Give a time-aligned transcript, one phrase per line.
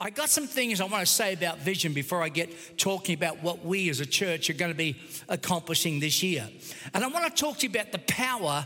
[0.00, 3.42] I got some things I want to say about vision before I get talking about
[3.42, 4.96] what we as a church are going to be
[5.28, 6.48] accomplishing this year.
[6.94, 8.64] And I want to talk to you about the power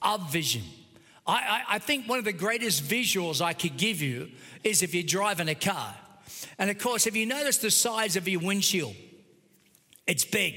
[0.00, 0.62] of vision.
[1.26, 4.30] I, I, I think one of the greatest visuals I could give you
[4.62, 5.92] is if you're driving a car.
[6.56, 8.94] And of course, if you notice the size of your windshield,
[10.06, 10.54] it's big,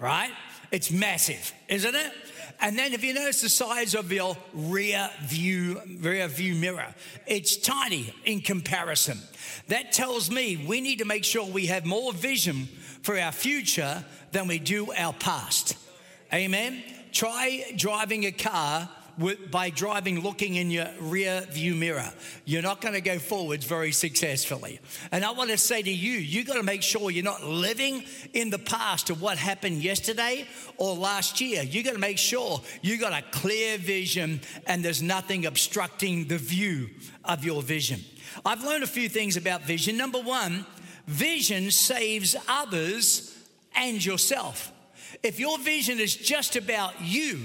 [0.00, 0.32] right?
[0.72, 2.12] It's massive, isn't it?
[2.60, 6.94] And then if you notice the size of your rear view, rear view mirror,
[7.26, 9.18] it's tiny in comparison.
[9.68, 12.68] That tells me we need to make sure we have more vision
[13.02, 15.76] for our future than we do our past.
[16.32, 16.82] Amen.
[17.12, 18.88] Try driving a car
[19.50, 22.12] by driving looking in your rear view mirror.
[22.44, 24.80] You're not going to go forwards very successfully.
[25.10, 28.04] And I want to say to you, you got to make sure you're not living
[28.32, 31.62] in the past of what happened yesterday or last year.
[31.62, 36.38] You got to make sure you got a clear vision and there's nothing obstructing the
[36.38, 36.90] view
[37.24, 38.00] of your vision.
[38.44, 39.96] I've learned a few things about vision.
[39.96, 40.66] Number one,
[41.06, 43.36] vision saves others
[43.74, 44.72] and yourself.
[45.22, 47.38] If your vision is just about you,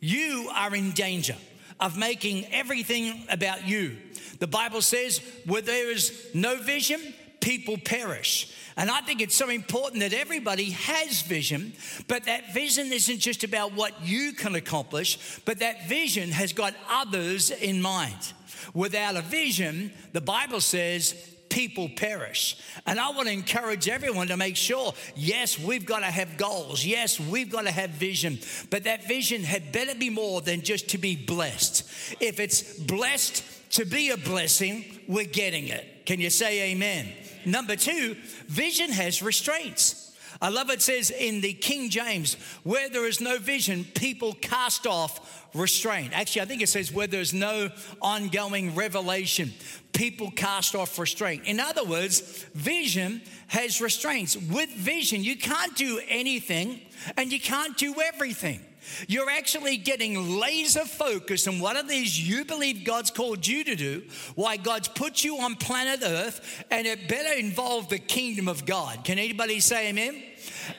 [0.00, 1.36] you are in danger
[1.80, 3.96] of making everything about you.
[4.38, 7.00] The Bible says, where there is no vision,
[7.40, 8.54] people perish.
[8.76, 11.72] And I think it's so important that everybody has vision,
[12.06, 16.74] but that vision isn't just about what you can accomplish, but that vision has got
[16.88, 18.32] others in mind.
[18.74, 21.14] Without a vision, the Bible says
[21.48, 22.56] people perish.
[22.86, 26.84] And I want to encourage everyone to make sure yes, we've got to have goals.
[26.84, 28.38] Yes, we've got to have vision.
[28.70, 31.82] But that vision had better be more than just to be blessed.
[32.20, 36.06] If it's blessed to be a blessing, we're getting it.
[36.06, 37.12] Can you say amen?
[37.44, 40.07] Number two, vision has restraints.
[40.40, 44.86] I love it says in the King James, where there is no vision, people cast
[44.86, 46.12] off restraint.
[46.12, 49.52] Actually, I think it says where there's no ongoing revelation,
[49.92, 51.44] people cast off restraint.
[51.44, 52.20] In other words,
[52.54, 54.36] vision has restraints.
[54.36, 56.82] With vision, you can't do anything
[57.16, 58.60] and you can't do everything.
[59.06, 63.74] You're actually getting laser focused on what it is you believe God's called you to
[63.74, 64.04] do,
[64.34, 69.04] why God's put you on planet Earth, and it better involve the kingdom of God.
[69.04, 70.22] Can anybody say amen?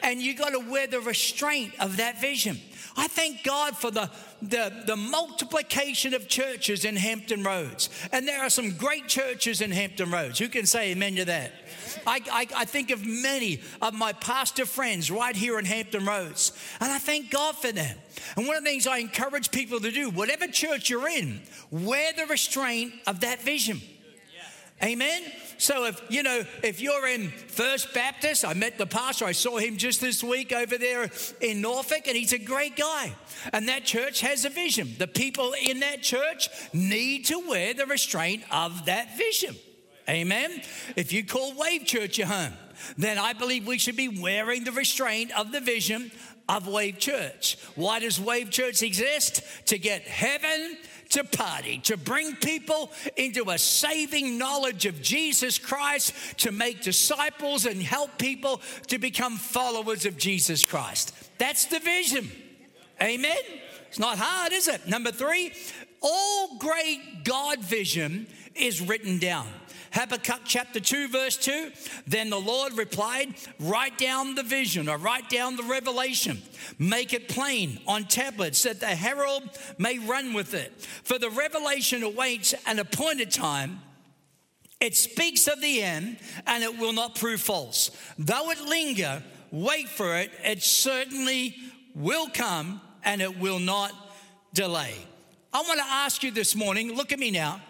[0.03, 2.59] And you got to wear the restraint of that vision.
[2.97, 4.09] I thank God for the,
[4.41, 7.89] the, the multiplication of churches in Hampton Roads.
[8.11, 10.39] And there are some great churches in Hampton Roads.
[10.39, 11.53] Who can say amen to that?
[12.05, 16.51] I, I, I, think of many of my pastor friends right here in Hampton Roads,
[16.79, 17.97] and I thank God for them.
[18.35, 21.41] And one of the things I encourage people to do, whatever church you're in,
[21.71, 23.81] wear the restraint of that vision.
[24.83, 25.23] Amen.
[25.59, 29.25] So if you know if you're in First Baptist, I met the pastor.
[29.25, 31.11] I saw him just this week over there
[31.41, 33.13] in Norfolk, and he's a great guy.
[33.51, 34.95] And that church has a vision.
[34.97, 39.55] The people in that church need to wear the restraint of that vision.
[40.07, 40.61] Amen.
[40.95, 42.53] If you call Wave Church your home,
[42.97, 46.09] then I believe we should be wearing the restraint of the vision
[46.49, 47.57] of Wave Church.
[47.75, 49.41] Why does Wave Church exist?
[49.67, 50.77] To get heaven
[51.09, 57.65] to party, to bring people into a saving knowledge of Jesus Christ, to make disciples
[57.65, 61.13] and help people to become followers of Jesus Christ.
[61.37, 62.29] That's the vision.
[63.01, 63.37] Amen.
[63.87, 64.87] It's not hard, is it?
[64.87, 65.53] Number three,
[66.01, 69.47] all great God vision is written down.
[69.91, 71.71] Habakkuk chapter 2, verse 2.
[72.07, 76.41] Then the Lord replied, Write down the vision or write down the revelation.
[76.77, 79.43] Make it plain on tablets that the herald
[79.77, 80.81] may run with it.
[81.03, 83.81] For the revelation awaits an appointed time.
[84.79, 86.17] It speaks of the end
[86.47, 87.91] and it will not prove false.
[88.17, 90.31] Though it linger, wait for it.
[90.43, 91.55] It certainly
[91.95, 93.91] will come and it will not
[94.53, 94.93] delay.
[95.51, 97.61] I want to ask you this morning, look at me now.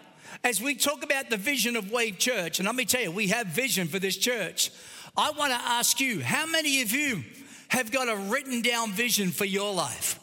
[0.42, 3.28] As we talk about the vision of Wave Church, and let me tell you, we
[3.28, 4.70] have vision for this church.
[5.16, 7.24] I want to ask you, how many of you
[7.68, 10.18] have got a written down vision for your life?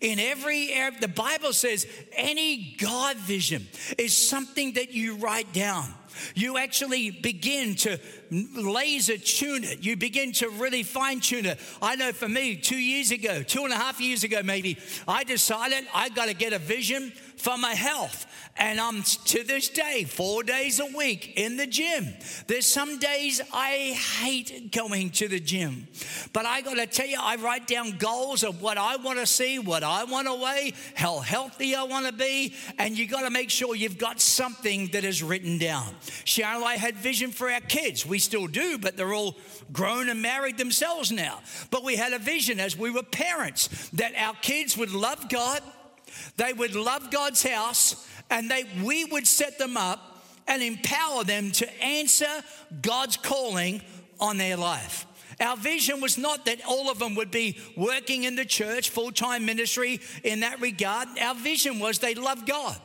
[0.00, 3.66] In every area, the Bible says any God vision
[3.96, 5.86] is something that you write down.
[6.34, 7.98] You actually begin to
[8.30, 9.84] laser tune it.
[9.84, 11.60] You begin to really fine tune it.
[11.80, 15.24] I know for me, two years ago, two and a half years ago, maybe, I
[15.24, 18.26] decided I got to get a vision for my health.
[18.58, 22.14] And I'm to this day, four days a week in the gym.
[22.46, 25.86] There's some days I hate going to the gym.
[26.32, 29.82] But I gotta tell you, I write down goals of what I wanna see, what
[29.82, 32.54] I wanna weigh, how healthy I wanna be.
[32.78, 35.94] And you gotta make sure you've got something that is written down.
[36.24, 38.06] Sharon and I had vision for our kids.
[38.06, 39.36] We still do, but they're all
[39.72, 41.40] grown and married themselves now.
[41.70, 45.60] But we had a vision as we were parents that our kids would love God,
[46.36, 51.50] they would love God's house, and they, we would set them up and empower them
[51.52, 52.42] to answer
[52.82, 53.82] God's calling
[54.20, 55.06] on their life.
[55.40, 59.12] Our vision was not that all of them would be working in the church, full
[59.12, 61.08] time ministry in that regard.
[61.20, 62.76] Our vision was they loved God.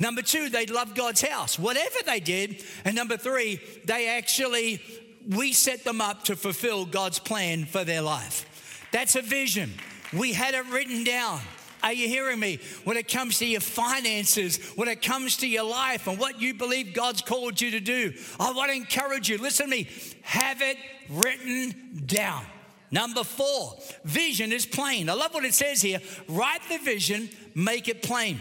[0.00, 2.64] Number two, they loved God's house, whatever they did.
[2.84, 4.82] And number three, they actually,
[5.28, 8.88] we set them up to fulfill God's plan for their life.
[8.90, 9.72] That's a vision.
[10.12, 11.40] We had it written down.
[11.82, 12.60] Are you hearing me?
[12.84, 16.54] When it comes to your finances, when it comes to your life and what you
[16.54, 19.38] believe God's called you to do, I want to encourage you.
[19.38, 19.88] Listen to me.
[20.22, 20.76] Have it
[21.10, 22.44] written down.
[22.90, 23.74] Number four,
[24.04, 25.08] vision is plain.
[25.08, 25.98] I love what it says here.
[26.28, 28.38] Write the vision, make it plain.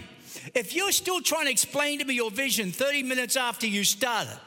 [0.54, 4.38] If you're still trying to explain to me your vision 30 minutes after you started,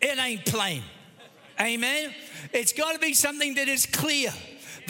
[0.00, 0.82] it ain't plain.
[1.60, 2.14] Amen?
[2.54, 4.32] It's got to be something that is clear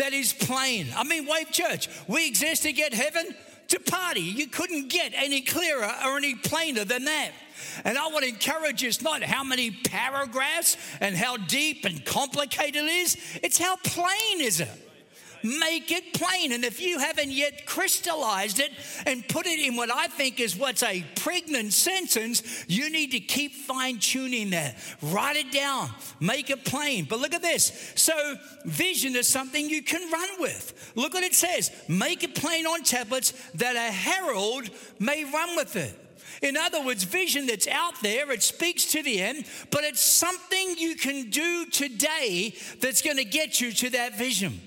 [0.00, 0.88] that is plain.
[0.96, 3.34] I mean, Wave Church, we exist to get heaven
[3.68, 4.22] to party.
[4.22, 7.32] You couldn't get any clearer or any plainer than that.
[7.84, 12.02] And I want to encourage you, it's not how many paragraphs and how deep and
[12.04, 14.89] complicated it is, it's how plain is it
[15.42, 16.52] make it plain.
[16.52, 18.70] And if you haven't yet crystallized it
[19.06, 23.20] and put it in what I think is what's a pregnant sentence, you need to
[23.20, 24.76] keep fine tuning that.
[25.02, 25.90] Write it down,
[26.20, 27.06] make it plain.
[27.08, 27.92] But look at this.
[27.94, 30.92] So, vision is something you can run with.
[30.94, 35.76] Look what it says make it plain on tablets that a herald may run with
[35.76, 35.96] it.
[36.42, 40.76] In other words, vision that's out there, it speaks to the end, but it's something
[40.78, 44.60] you can do today that's going to get you to that vision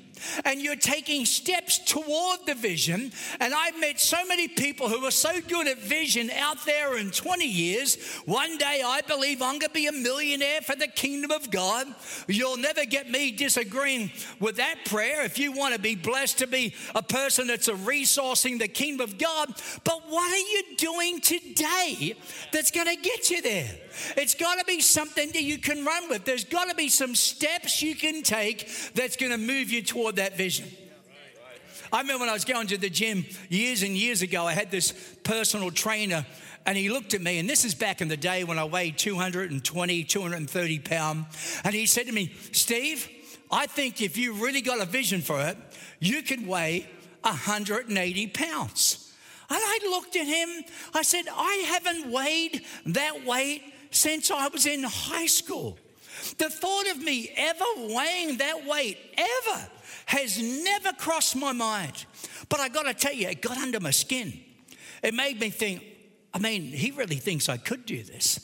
[0.45, 3.11] and you're taking steps toward the vision.
[3.39, 7.11] And I've met so many people who are so good at vision out there in
[7.11, 7.97] 20 years.
[8.25, 11.87] One day I believe I'm going to be a millionaire for the kingdom of God.
[12.27, 16.47] You'll never get me disagreeing with that prayer if you want to be blessed to
[16.47, 19.53] be a person that's a resourcing the kingdom of God.
[19.83, 22.15] But what are you doing today
[22.51, 23.71] that's going to get you there?
[24.17, 26.25] It's got to be something that you can run with.
[26.25, 30.17] There's got to be some steps you can take that's going to move you toward
[30.17, 30.69] that vision.
[31.91, 34.71] I remember when I was going to the gym years and years ago, I had
[34.71, 34.91] this
[35.23, 36.25] personal trainer
[36.65, 38.97] and he looked at me, and this is back in the day when I weighed
[38.97, 41.61] 220, 230 pounds.
[41.63, 43.09] And he said to me, Steve,
[43.51, 45.57] I think if you really got a vision for it,
[45.99, 46.87] you could weigh
[47.21, 49.13] 180 pounds.
[49.49, 50.49] And I looked at him,
[50.93, 53.61] I said, I haven't weighed that weight
[53.93, 55.77] since I was in high school.
[56.37, 59.67] The thought of me ever weighing that weight, ever,
[60.05, 62.05] has never crossed my mind.
[62.49, 64.39] But I gotta tell you, it got under my skin.
[65.01, 65.83] It made me think,
[66.33, 68.39] I mean, he really thinks I could do this.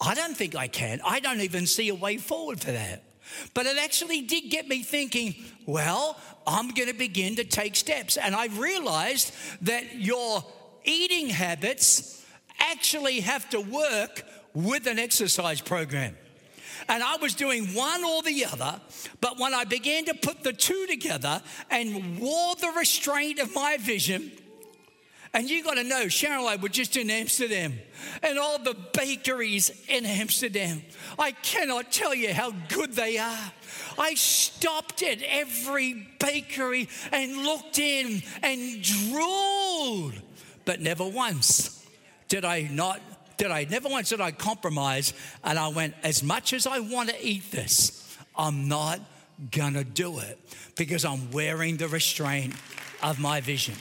[0.00, 1.00] I don't think I can.
[1.04, 3.04] I don't even see a way forward for that.
[3.52, 5.34] But it actually did get me thinking,
[5.66, 8.16] well, I'm going to begin to take steps.
[8.16, 10.44] And I realized that your
[10.84, 12.24] eating habits
[12.58, 14.24] actually have to work
[14.54, 16.16] with an exercise program.
[16.88, 18.80] And I was doing one or the other,
[19.20, 23.76] but when I began to put the two together and wore the restraint of my
[23.78, 24.32] vision,
[25.32, 27.74] and you got to know, Sharon and I were just in Amsterdam
[28.22, 30.82] and all the bakeries in Amsterdam.
[31.18, 33.52] I cannot tell you how good they are.
[33.98, 40.14] I stopped at every bakery and looked in and drooled,
[40.64, 41.84] but never once
[42.28, 43.00] did I not
[43.36, 47.10] did I never once did I compromise and I went, as much as I want
[47.10, 49.00] to eat this, I'm not
[49.50, 50.38] gonna do it
[50.76, 52.54] because I'm wearing the restraint
[53.02, 53.74] of my vision.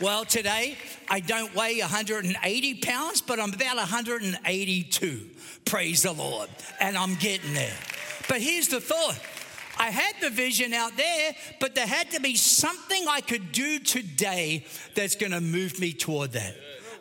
[0.00, 0.76] Well, today
[1.08, 5.30] I don't weigh 180 pounds, but I'm about 182.
[5.64, 6.48] Praise the Lord.
[6.80, 7.76] And I'm getting there.
[8.28, 9.18] But here's the thought
[9.78, 13.78] I had the vision out there, but there had to be something I could do
[13.78, 16.54] today that's to move me toward that.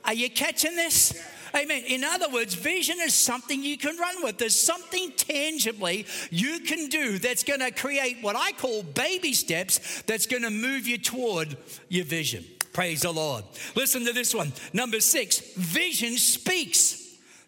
[0.06, 1.14] Are you catching this?
[1.56, 1.84] Amen.
[1.88, 4.40] In other words, vision is something you can run with.
[4.40, 10.02] There's something tangibly you can do that's going to create what I call baby steps
[10.08, 11.56] that's going to move you toward
[11.90, 12.44] your vision.
[12.74, 13.44] Praise the Lord.
[13.76, 14.52] Listen to this one.
[14.74, 17.03] Number six, vision speaks.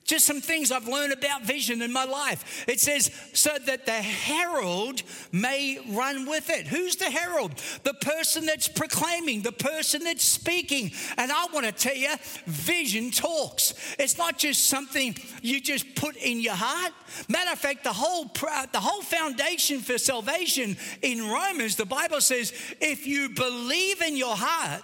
[0.06, 2.64] Just some things I've learned about vision in my life.
[2.68, 6.68] It says, so that the herald may run with it.
[6.68, 7.54] Who's the herald?
[7.82, 10.92] The person that's proclaiming, the person that's speaking.
[11.18, 12.14] And I want to tell you,
[12.46, 13.74] vision talks.
[13.98, 16.94] It's not just something you just put in your heart.
[17.28, 22.22] Matter of fact, the whole, uh, the whole foundation for salvation in Romans, the Bible
[22.22, 24.84] says, if you believe in your heart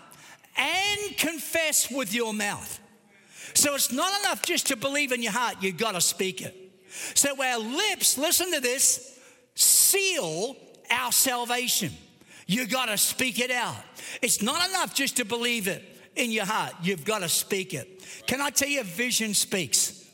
[0.58, 2.81] and confess with your mouth.
[3.54, 6.56] So it's not enough just to believe in your heart, you've got to speak it.
[7.16, 9.20] So our lips, listen to this,
[9.56, 10.56] seal
[10.90, 11.92] our salvation.
[12.48, 13.76] You've got to speak it out.
[14.22, 15.84] It's not enough just to believe it
[16.16, 18.04] in your heart, you've got to speak it.
[18.28, 20.10] Can I tell you, vision speaks,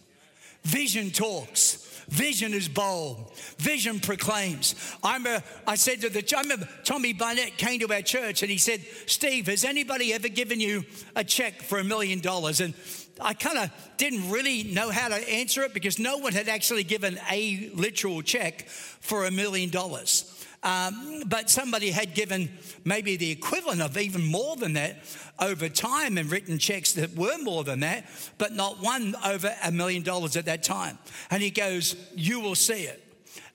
[0.64, 1.84] vision talks.
[2.10, 3.34] Vision is bold.
[3.58, 4.76] Vision proclaims.
[5.04, 8.50] I remember I said to the I remember Tommy Barnett came to our church and
[8.50, 10.86] he said, Steve, has anybody ever given you
[11.18, 12.62] a check for a million dollars?
[12.62, 12.74] And
[13.20, 16.84] I kind of didn't really know how to answer it because no one had actually
[16.84, 20.34] given a literal check for a million dollars.
[20.64, 22.50] Um, but somebody had given
[22.84, 24.98] maybe the equivalent of even more than that
[25.40, 28.06] over time and written checks that were more than that,
[28.38, 30.98] but not one over a million dollars at that time.
[31.30, 33.04] And he goes, You will see it.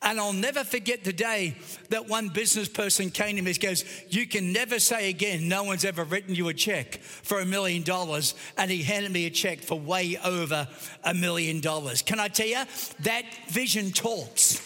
[0.02, 1.56] And I'll never forget the day
[1.90, 5.62] that one business person came to me and goes, You can never say again, no
[5.62, 8.35] one's ever written you a check for a million dollars.
[8.59, 10.66] And he handed me a check for way over
[11.04, 12.02] a million dollars.
[12.02, 12.64] Can I tell you,
[13.00, 14.61] that vision talks.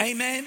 [0.00, 0.44] Amen.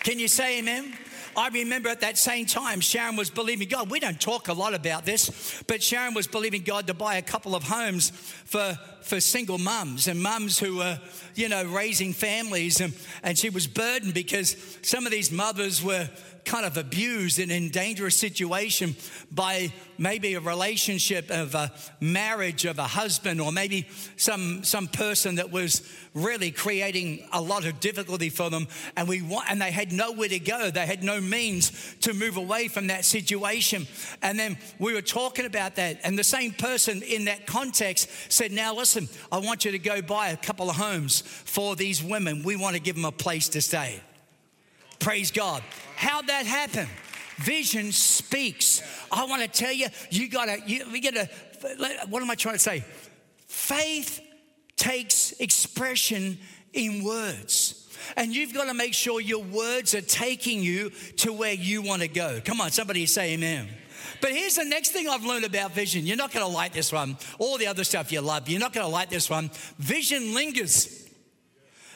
[0.00, 0.92] Can you say amen?
[1.36, 3.90] I remember at that same time, Sharon was believing God.
[3.90, 7.22] We don't talk a lot about this, but Sharon was believing God to buy a
[7.22, 11.00] couple of homes for, for single mums and mums who were,
[11.34, 12.80] you know, raising families.
[12.80, 16.08] And, and she was burdened because some of these mothers were
[16.44, 18.94] kind of abused and in dangerous situation
[19.32, 25.36] by maybe a relationship of a marriage of a husband or maybe some some person
[25.36, 25.82] that was
[26.14, 28.68] really creating a lot of difficulty for them.
[28.96, 30.70] And we want, and they had nowhere to go.
[30.70, 33.86] They had no means to move away from that situation.
[34.22, 38.52] And then we were talking about that and the same person in that context said
[38.52, 42.42] now listen I want you to go buy a couple of homes for these women
[42.42, 44.00] we want to give them a place to stay
[45.04, 45.62] Praise God.
[45.96, 46.88] How'd that happen?
[47.36, 48.82] Vision speaks.
[49.12, 51.28] I want to tell you, you gotta, you, we gotta,
[52.08, 52.84] what am I trying to say?
[53.46, 54.22] Faith
[54.76, 56.38] takes expression
[56.72, 57.94] in words.
[58.16, 60.88] And you've got to make sure your words are taking you
[61.18, 62.40] to where you want to go.
[62.42, 63.68] Come on, somebody say amen.
[64.22, 66.06] But here's the next thing I've learned about vision.
[66.06, 67.18] You're not going to like this one.
[67.38, 69.50] All the other stuff you love, you're not going to like this one.
[69.78, 71.03] Vision lingers.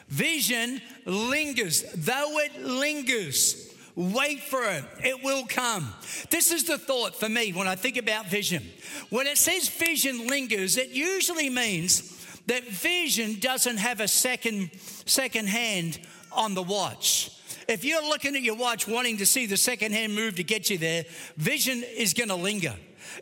[0.09, 1.85] Vision lingers.
[1.95, 4.85] Though it lingers, wait for it.
[5.05, 5.93] It will come.
[6.31, 8.63] This is the thought for me when I think about vision.
[9.11, 12.15] When it says vision lingers, it usually means
[12.47, 14.71] that vision doesn't have a second,
[15.05, 15.99] second hand
[16.33, 17.31] on the watch.
[17.69, 20.71] If you're looking at your watch wanting to see the second hand move to get
[20.71, 21.05] you there,
[21.37, 22.75] vision is going to linger.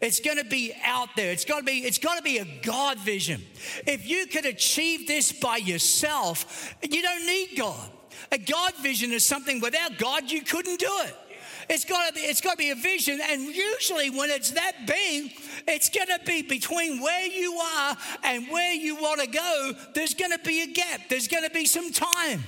[0.03, 1.33] It's going to be out there.
[1.33, 3.43] It's going to be it's going to be a God vision.
[3.87, 7.91] If you could achieve this by yourself, you don't need God.
[8.33, 11.17] A God vision is something without God you couldn't do it.
[11.69, 14.87] It's got to be, it's got to be a vision, and usually when it's that
[14.87, 15.33] big,
[15.67, 19.73] it's going to be between where you are and where you want to go.
[19.95, 21.09] There's going to be a gap.
[21.09, 22.45] There's going to be some time.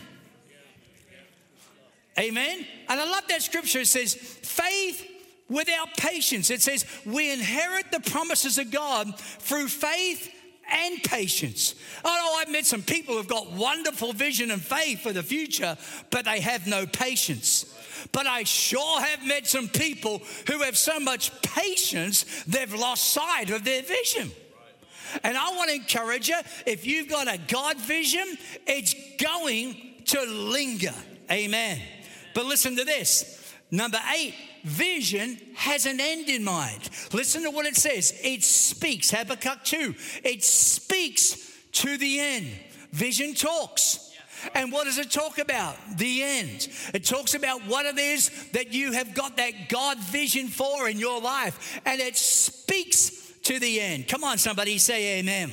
[2.18, 2.66] Amen.
[2.88, 3.80] And I love that scripture.
[3.80, 5.06] It says, "Faith
[5.48, 6.50] without patience.
[6.50, 10.34] It says, we inherit the promises of God through faith
[10.70, 11.74] and patience.
[12.04, 15.76] Oh, I've met some people who've got wonderful vision and faith for the future,
[16.10, 17.74] but they have no patience.
[18.12, 23.50] But I sure have met some people who have so much patience, they've lost sight
[23.50, 24.30] of their vision.
[25.24, 28.36] And I want to encourage you if you've got a God vision,
[28.66, 29.74] it's going
[30.06, 30.94] to linger.
[31.30, 31.80] Amen.
[32.34, 33.34] But listen to this
[33.70, 36.88] Number eight, vision has an end in mind.
[37.12, 38.18] Listen to what it says.
[38.22, 42.48] It speaks, Habakkuk 2, it speaks to the end.
[42.92, 44.04] Vision talks.
[44.54, 45.76] And what does it talk about?
[45.96, 46.68] The end.
[46.94, 50.98] It talks about what it is that you have got that God vision for in
[50.98, 51.80] your life.
[51.84, 54.08] And it speaks to the end.
[54.08, 55.50] Come on, somebody say amen.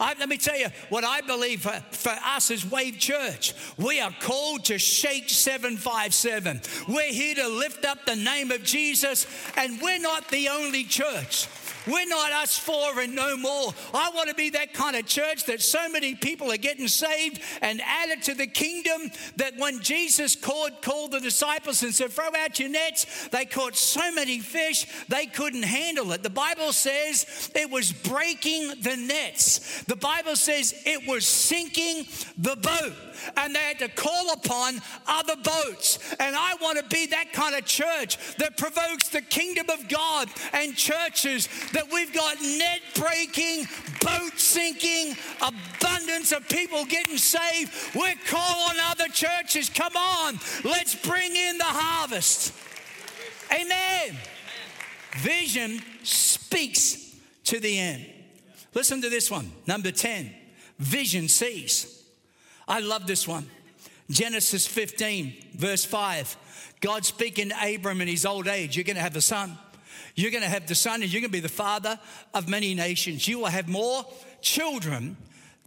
[0.00, 3.54] I, let me tell you what I believe for, for us as Wave Church.
[3.76, 6.60] We are called to shake 757.
[6.88, 11.46] We're here to lift up the name of Jesus, and we're not the only church.
[11.86, 13.72] We're not us four and no more.
[13.92, 17.40] I want to be that kind of church that so many people are getting saved
[17.60, 22.30] and added to the kingdom that when Jesus called, called the disciples and said, Throw
[22.36, 26.22] out your nets, they caught so many fish they couldn't handle it.
[26.22, 32.06] The Bible says it was breaking the nets, the Bible says it was sinking
[32.38, 32.92] the boat
[33.36, 35.98] and they had to call upon other boats.
[36.18, 40.28] And I want to be that kind of church that provokes the kingdom of God
[40.52, 43.66] and churches that we've got net breaking,
[44.00, 47.72] boat sinking, abundance of people getting saved.
[47.94, 52.52] We're calling other churches, come on, let's bring in the harvest.
[53.52, 54.16] Amen.
[55.18, 57.14] Vision speaks
[57.44, 58.06] to the end.
[58.74, 60.32] Listen to this one, number 10.
[60.78, 62.02] Vision sees.
[62.66, 63.48] I love this one.
[64.10, 66.36] Genesis 15, verse 5.
[66.80, 69.56] God speaking to Abram in his old age, you're going to have a son.
[70.14, 71.98] You're going to have the son, and you're going to be the father
[72.34, 73.26] of many nations.
[73.26, 74.04] You will have more
[74.40, 75.16] children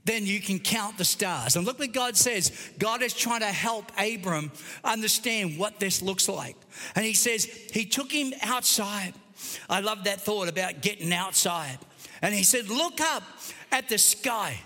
[0.05, 1.55] than you can count the stars.
[1.55, 2.51] And look what God says.
[2.77, 4.51] God is trying to help Abram
[4.83, 6.55] understand what this looks like.
[6.95, 9.13] And he says, He took him outside.
[9.69, 11.79] I love that thought about getting outside.
[12.21, 13.23] And he said, Look up
[13.71, 14.59] at the sky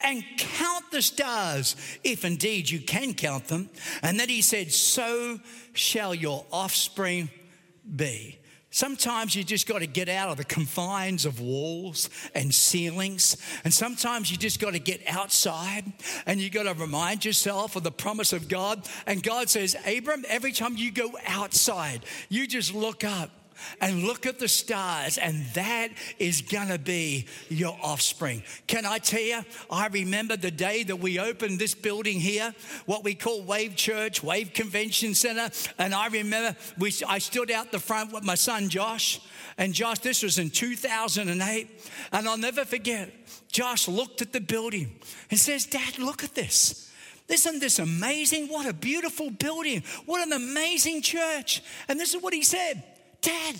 [0.00, 3.70] and count the stars, if indeed you can count them.
[4.02, 5.40] And then he said, So
[5.72, 7.30] shall your offspring
[7.96, 8.38] be.
[8.74, 13.36] Sometimes you just got to get out of the confines of walls and ceilings.
[13.62, 15.84] And sometimes you just got to get outside
[16.26, 18.84] and you got to remind yourself of the promise of God.
[19.06, 23.30] And God says, Abram, every time you go outside, you just look up
[23.80, 28.42] and look at the stars, and that is gonna be your offspring.
[28.66, 29.44] Can I tell you?
[29.70, 32.54] I remember the day that we opened this building here,
[32.86, 37.72] what we call Wave Church, Wave Convention Center, and I remember we, I stood out
[37.72, 39.20] the front with my son Josh.
[39.56, 41.68] And Josh, this was in 2008,
[42.12, 43.12] and I'll never forget.
[43.52, 44.96] Josh looked at the building
[45.30, 46.90] and says, Dad, look at this.
[47.28, 48.48] Isn't this amazing?
[48.48, 49.82] What a beautiful building.
[50.06, 51.62] What an amazing church.
[51.88, 52.82] And this is what he said
[53.24, 53.56] Dad,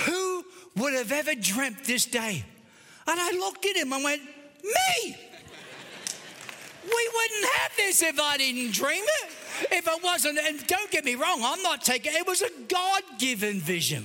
[0.00, 0.44] who
[0.76, 2.44] would have ever dreamt this day?
[3.06, 5.16] And I looked at him and went, Me!
[6.84, 9.30] We wouldn't have this if I didn't dream it.
[9.72, 13.02] If it wasn't, and don't get me wrong, I'm not taking it was a God
[13.18, 14.04] given vision.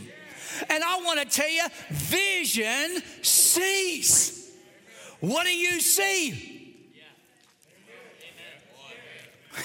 [0.70, 4.52] And I want to tell you, vision sees.
[5.20, 6.76] What do you see?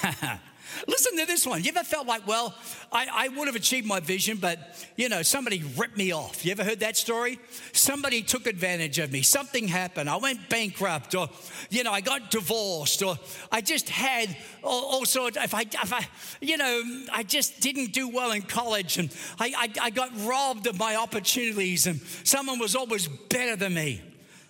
[0.88, 1.64] Listen to this one.
[1.64, 2.55] You ever felt like, well,
[2.93, 6.45] I, I, would have achieved my vision, but you know, somebody ripped me off.
[6.45, 7.40] You ever heard that story?
[7.73, 9.23] Somebody took advantage of me.
[9.23, 10.09] Something happened.
[10.09, 11.28] I went bankrupt, or
[11.71, 13.19] you know, I got divorced, or
[13.50, 15.37] I just had all, all sorts.
[15.37, 16.07] If I, if I,
[16.40, 20.69] you know, I just didn't do well in college, and I, I, I got robbed
[20.69, 24.02] of my opportunities, and someone was always better than me.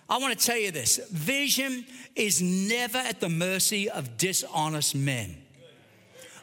[0.07, 1.83] I want to tell you this vision
[2.15, 5.35] is never at the mercy of dishonest men.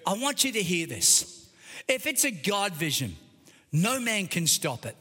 [0.07, 1.49] I want you to hear this.
[1.89, 3.17] If it's a God vision,
[3.73, 4.97] no man can stop it.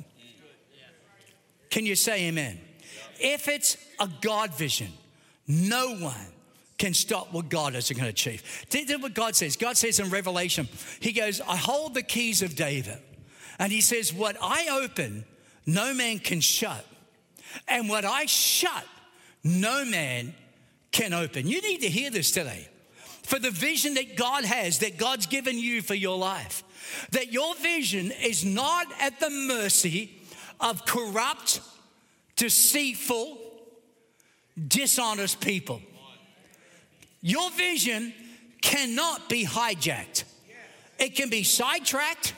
[1.70, 2.60] Can you say amen?
[3.20, 4.92] If it's a God vision,
[5.48, 6.28] no one
[6.78, 8.44] can stop what God is going to achieve.
[8.72, 9.56] Is what God says.
[9.56, 10.68] God says in Revelation,
[11.00, 12.98] He goes, I hold the keys of David.
[13.60, 15.26] And He says, What I open,
[15.66, 16.86] no man can shut.
[17.68, 18.86] And what I shut,
[19.44, 20.34] no man
[20.92, 21.48] can open.
[21.48, 22.68] You need to hear this today
[23.24, 26.64] for the vision that God has, that God's given you for your life.
[27.12, 30.12] That your vision is not at the mercy
[30.60, 31.62] of corrupt,
[32.36, 33.38] deceitful,
[34.68, 35.82] dishonest people.
[37.22, 38.14] Your vision
[38.62, 40.26] cannot be hijacked,
[41.00, 42.34] it can be sidetracked.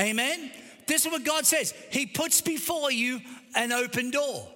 [0.00, 0.50] Amen.
[0.88, 3.20] This is what God says He puts before you
[3.54, 4.48] an open door,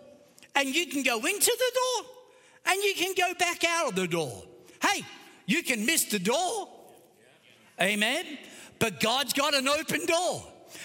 [0.57, 2.18] and you can go into the door
[2.69, 4.45] and you can go back out of the door.
[4.83, 5.05] Hey,
[5.47, 6.69] you can miss the door.
[7.81, 8.25] Amen.
[8.79, 10.43] But God's got an open door.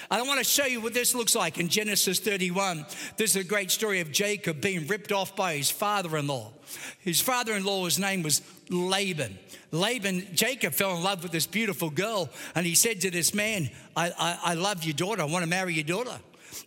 [0.10, 2.86] I want to show you what this looks like in Genesis 31.
[3.18, 6.52] This is a great story of Jacob being ripped off by his father in law.
[7.00, 9.38] His father in law, his name was Laban.
[9.72, 13.70] Laban, Jacob fell in love with this beautiful girl, and he said to this man,
[13.96, 16.20] I, I, I love your daughter, I want to marry your daughter.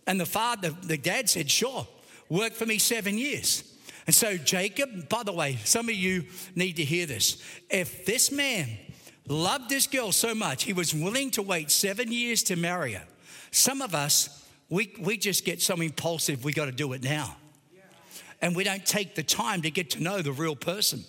[0.05, 1.87] And the father, the dad said, Sure,
[2.29, 3.63] work for me seven years.
[4.07, 7.43] And so, Jacob, by the way, some of you need to hear this.
[7.69, 8.69] If this man
[9.27, 13.03] loved this girl so much, he was willing to wait seven years to marry her.
[13.51, 17.35] Some of us, we, we just get so impulsive, we got to do it now.
[18.41, 21.03] And we don't take the time to get to know the real person.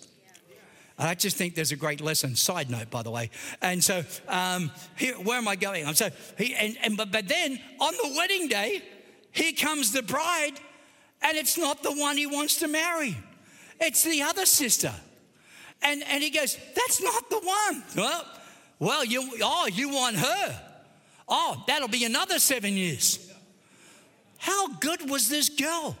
[0.97, 2.35] I just think there's a great lesson.
[2.35, 3.29] Side note, by the way.
[3.61, 5.87] And so, um, here, where am I going?
[5.87, 8.83] I'm so he, and, and but, but then on the wedding day,
[9.31, 10.59] here comes the bride,
[11.21, 13.17] and it's not the one he wants to marry.
[13.79, 14.93] It's the other sister.
[15.81, 17.83] And, and he goes, That's not the one.
[17.95, 18.25] Well,
[18.79, 20.61] well, you, oh, you want her.
[21.27, 23.31] Oh, that'll be another seven years.
[24.37, 25.95] How good was this girl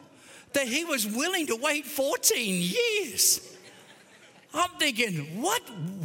[0.53, 3.45] that he was willing to wait 14 years?
[4.53, 5.61] I'm thinking, what,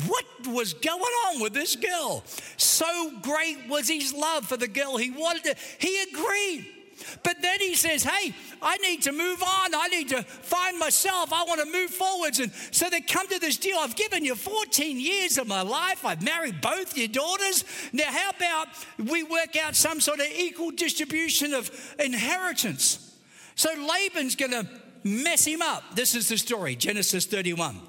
[0.07, 2.23] what was going on with this girl?
[2.59, 6.74] So great was his love for the girl he wanted to, he agreed.
[7.23, 9.75] But then he says, Hey, I need to move on.
[9.75, 11.33] I need to find myself.
[11.33, 12.41] I want to move forwards.
[12.41, 13.77] And so they come to this deal.
[13.79, 16.05] I've given you 14 years of my life.
[16.05, 17.65] I've married both your daughters.
[17.93, 23.19] Now, how about we work out some sort of equal distribution of inheritance?
[23.55, 24.69] So Laban's going to
[25.05, 25.95] mess him up.
[25.95, 27.81] This is the story Genesis 31.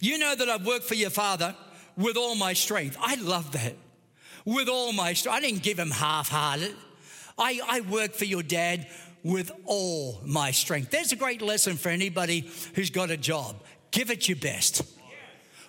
[0.00, 1.54] You know that I've worked for your father
[1.96, 2.96] with all my strength.
[3.00, 3.74] I love that.
[4.44, 5.36] With all my strength.
[5.36, 6.74] I didn't give him half hearted.
[7.38, 8.86] I, I work for your dad
[9.22, 10.90] with all my strength.
[10.90, 13.56] There's a great lesson for anybody who's got a job.
[13.90, 14.82] Give it your best.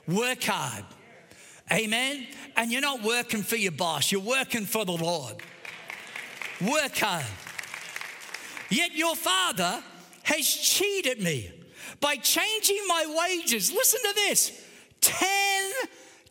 [0.08, 0.86] Work hard.
[1.72, 2.28] Amen.
[2.56, 5.36] And you're not working for your boss, you're working for the Lord.
[6.62, 7.26] Work hard.
[8.70, 9.84] Yet your father
[10.24, 11.52] has cheated me
[12.00, 13.72] by changing my wages.
[13.72, 14.66] Listen to this
[15.02, 15.72] 10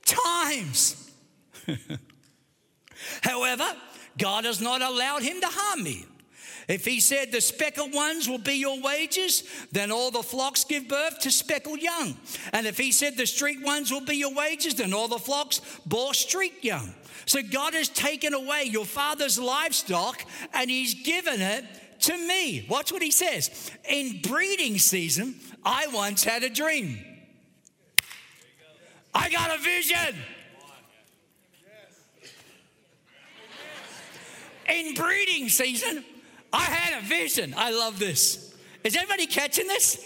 [0.04, 1.10] times.
[3.22, 3.66] However,
[4.18, 6.06] God has not allowed him to harm me.
[6.68, 10.88] If he said the speckled ones will be your wages, then all the flocks give
[10.88, 12.16] birth to speckled young.
[12.52, 15.60] And if he said the streak ones will be your wages, then all the flocks
[15.86, 16.92] bore streak young.
[17.26, 20.24] So God has taken away your father's livestock
[20.54, 21.64] and he's given it
[22.00, 22.66] to me.
[22.68, 23.70] Watch what he says.
[23.88, 26.98] In breeding season, I once had a dream.
[29.14, 30.16] I got a vision.
[34.68, 36.04] In breeding season,
[36.52, 37.54] I had a vision.
[37.56, 38.54] I love this.
[38.84, 39.96] Is everybody catching this?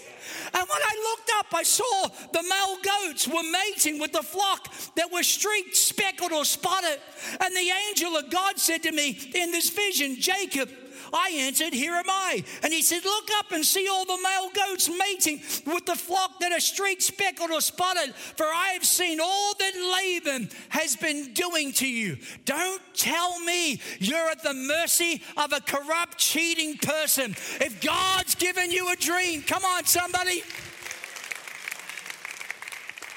[0.53, 4.67] And when I looked up, I saw the male goats were mating with the flock
[4.95, 6.99] that were streaked, speckled, or spotted.
[7.39, 10.69] And the angel of God said to me in this vision, Jacob,
[11.13, 12.43] I answered, Here am I.
[12.63, 16.39] And he said, Look up and see all the male goats mating with the flock
[16.39, 21.33] that are streaked, speckled, or spotted, for I have seen all that Laban has been
[21.33, 22.17] doing to you.
[22.45, 27.31] Don't tell me you're at the mercy of a corrupt, cheating person.
[27.59, 30.43] If God's given you a dream, come on, somebody.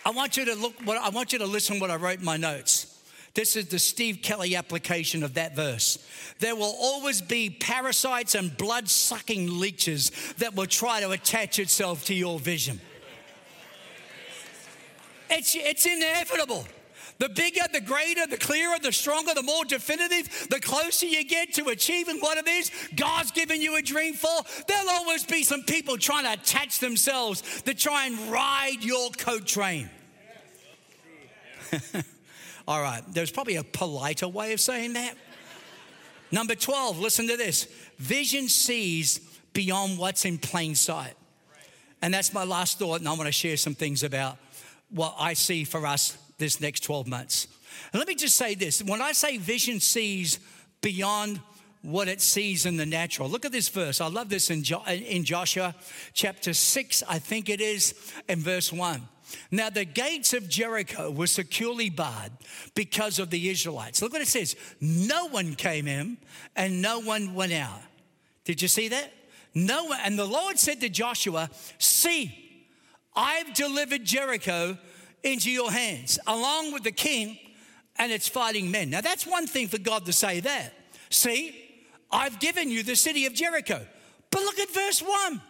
[0.07, 2.25] I want you to look what I want you to listen what I wrote in
[2.25, 2.94] my notes.
[3.35, 5.99] This is the Steve Kelly application of that verse.
[6.39, 12.05] There will always be parasites and blood sucking leeches that will try to attach itself
[12.07, 12.81] to your vision.
[15.31, 16.65] It's, it's inevitable.
[17.19, 21.55] The bigger, the greater, the clearer, the stronger, the more definitive, the closer you get
[21.55, 25.63] to achieving what it is God's given you a dream for, there'll always be some
[25.63, 29.91] people trying to attach themselves to try and ride your coat train.
[32.67, 35.15] All right, there's probably a politer way of saying that.
[36.31, 37.65] Number 12, listen to this
[37.99, 39.21] vision sees
[39.53, 41.15] beyond what's in plain sight.
[42.03, 44.37] And that's my last thought, and I want to share some things about
[44.91, 47.49] what I see for us this next 12 months.
[47.93, 50.39] And let me just say this when I say vision sees
[50.81, 51.41] beyond
[51.83, 53.29] what it sees in the natural.
[53.29, 54.01] Look at this verse.
[54.01, 55.75] I love this in, jo- in Joshua
[56.15, 57.95] chapter 6, I think it is,
[58.27, 59.03] in verse 1.
[59.51, 62.33] Now, the gates of Jericho were securely barred
[62.75, 64.03] because of the Israelites.
[64.03, 66.19] Look what it says no one came in
[66.57, 67.81] and no one went out.
[68.45, 69.13] Did you see that?
[69.55, 69.99] No one.
[70.05, 72.67] And the Lord said to Joshua, See,
[73.15, 74.77] I've delivered Jericho
[75.23, 77.39] into your hands, along with the king
[77.97, 78.91] and its fighting men.
[78.91, 80.75] Now, that's one thing for God to say that.
[81.11, 81.55] See,
[82.11, 83.87] I've given you the city of Jericho.
[84.31, 85.41] But look at verse 1.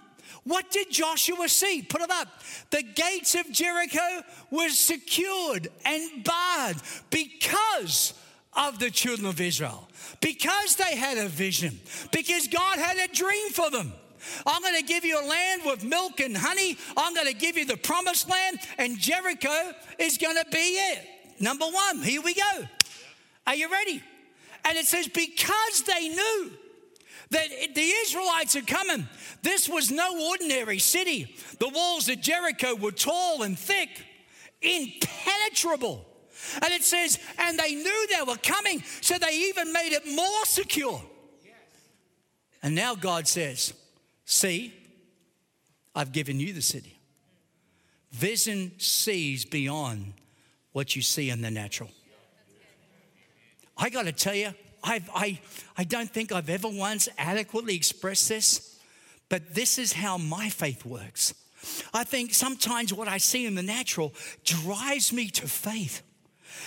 [0.45, 1.83] What did Joshua see?
[1.83, 2.29] Put it up.
[2.71, 6.77] The gates of Jericho were secured and barred
[7.11, 8.15] because
[8.53, 9.89] of the children of Israel,
[10.21, 11.81] because they had a vision,
[12.13, 13.93] because God had a dream for them.
[14.47, 16.79] I'm going to give you a land with milk and honey.
[16.97, 21.09] I'm going to give you the promised land, and Jericho is going to be it.
[21.41, 22.69] Number one, here we go.
[23.47, 24.03] Are you ready?
[24.65, 26.53] And it says, because they knew
[27.35, 29.09] that the Israelites are coming.
[29.43, 31.37] This was no ordinary city.
[31.59, 33.91] The walls of Jericho were tall and thick,
[34.63, 36.07] impenetrable.
[36.63, 40.45] And it says, and they knew they were coming, so they even made it more
[40.45, 41.03] secure.
[42.63, 43.75] And now God says,
[44.25, 44.73] See,
[45.95, 46.99] I've given you the city.
[48.13, 50.15] Vision sees beyond
[50.73, 51.91] what you see in the natural.
[53.77, 55.41] I got to tell you, I've, I,
[55.77, 58.79] I don't think I've ever once adequately expressed this,
[59.29, 61.35] but this is how my faith works.
[61.95, 64.13] I think sometimes what I see in the natural
[64.45, 66.03] drives me to faith.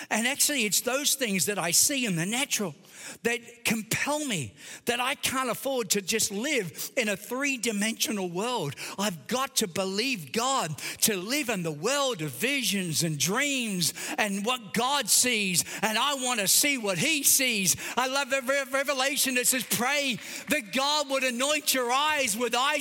[0.09, 2.75] And actually, it's those things that I see in the natural
[3.23, 4.53] that compel me
[4.85, 8.75] that I can't afford to just live in a three dimensional world.
[8.97, 14.45] I've got to believe God to live in the world of visions and dreams and
[14.45, 15.63] what God sees.
[15.81, 17.75] And I want to see what He sees.
[17.95, 18.41] I love the
[18.71, 20.17] revelation that says, Pray
[20.49, 22.77] that God would anoint your eyes with eye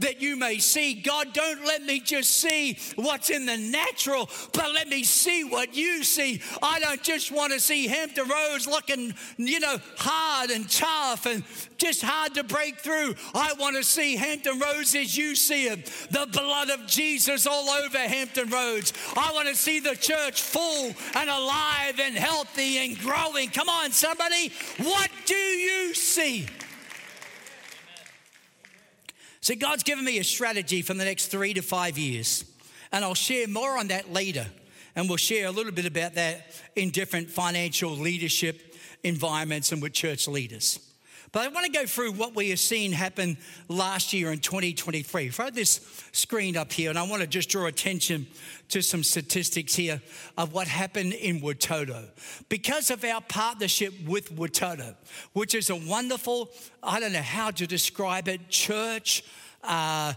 [0.00, 0.94] that you may see.
[0.94, 5.74] God, don't let me just see what's in the natural, but let me see what
[5.74, 6.40] you see.
[6.62, 9.14] I don't just want to see Hampton Roads looking
[9.48, 11.42] you know, hard and tough and
[11.78, 13.14] just hard to break through.
[13.34, 15.86] I want to see Hampton Roads as you see it.
[16.10, 18.92] The blood of Jesus all over Hampton Roads.
[19.16, 23.48] I want to see the church full and alive and healthy and growing.
[23.50, 24.52] Come on, somebody.
[24.78, 26.46] What do you see?
[29.40, 32.44] So, God's given me a strategy for the next three to five years,
[32.92, 34.46] and I'll share more on that later.
[34.94, 38.67] And we'll share a little bit about that in different financial leadership
[39.02, 40.80] environments and with church leaders.
[41.32, 43.36] But I want to go through what we have seen happen
[43.68, 45.28] last year in 2023.
[45.28, 48.26] Throw this screen up here, and I want to just draw attention
[48.70, 50.00] to some statistics here
[50.38, 52.08] of what happened in Watoto.
[52.48, 54.94] Because of our partnership with Watoto,
[55.34, 56.50] which is a wonderful,
[56.82, 59.22] I don't know how to describe it, church,
[59.64, 60.14] uh,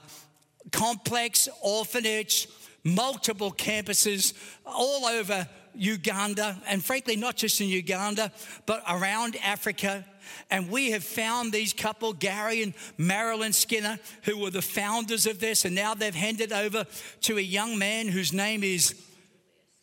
[0.72, 2.48] complex, orphanage,
[2.84, 4.34] multiple campuses
[4.66, 8.32] all over Uganda, and frankly, not just in Uganda,
[8.66, 10.06] but around Africa.
[10.50, 15.40] And we have found these couple, Gary and Marilyn Skinner, who were the founders of
[15.40, 16.86] this, and now they've handed over
[17.22, 18.96] to a young man whose name is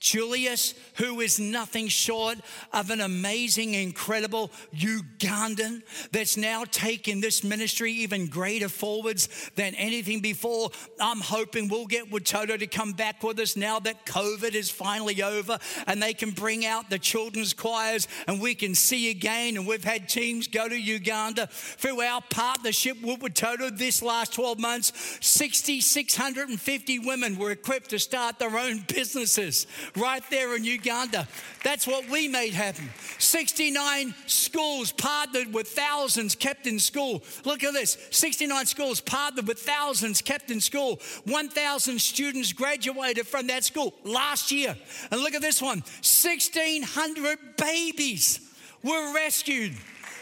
[0.00, 2.38] Julius, who is nothing short
[2.72, 5.82] of an amazing, incredible Ugandan
[6.12, 10.70] that's now taken this ministry even greater forwards than anything before.
[11.00, 15.20] I'm hoping we'll get Watoto to come back with us now that COVID is finally
[15.20, 15.58] over
[15.88, 19.56] and they can bring out the children's choirs and we can see again.
[19.56, 24.61] And we've had teams go to Uganda through our partnership with Watoto this last 12
[24.61, 24.92] months.
[25.20, 31.27] 6,650 women were equipped to start their own businesses right there in Uganda.
[31.64, 32.88] That's what we made happen.
[33.18, 37.22] 69 schools partnered with thousands kept in school.
[37.44, 41.01] Look at this 69 schools partnered with thousands kept in school.
[41.24, 44.77] 1,000 students graduated from that school last year.
[45.11, 48.40] And look at this one 1,600 babies
[48.83, 49.74] were rescued.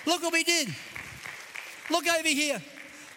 [0.07, 0.69] Look what we did.
[1.91, 2.63] Look over here.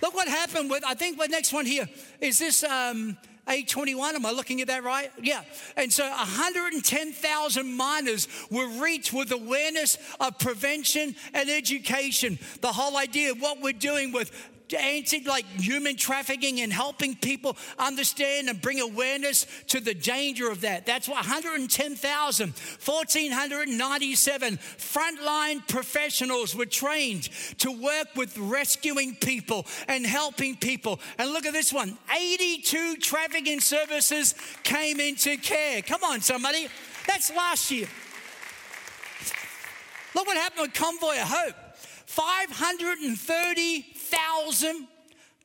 [0.01, 1.87] Look what happened with, I think the next one here
[2.21, 3.17] is this um,
[3.49, 4.15] 821.
[4.15, 5.11] Am I looking at that right?
[5.21, 5.41] Yeah.
[5.75, 12.37] And so 110,000 minors were reached with awareness of prevention and education.
[12.61, 14.31] The whole idea of what we're doing with
[14.77, 20.61] anti like human trafficking and helping people understand and bring awareness to the danger of
[20.61, 20.85] that.
[20.85, 27.29] That's what 110,000, 1,497 frontline professionals were trained
[27.59, 30.99] to work with rescuing people and helping people.
[31.17, 35.81] And look at this one 82 trafficking services came into care.
[35.81, 36.67] Come on, somebody.
[37.07, 37.87] That's last year.
[40.15, 41.55] Look what happened with Convoy of Hope.
[44.09, 44.87] 530,000,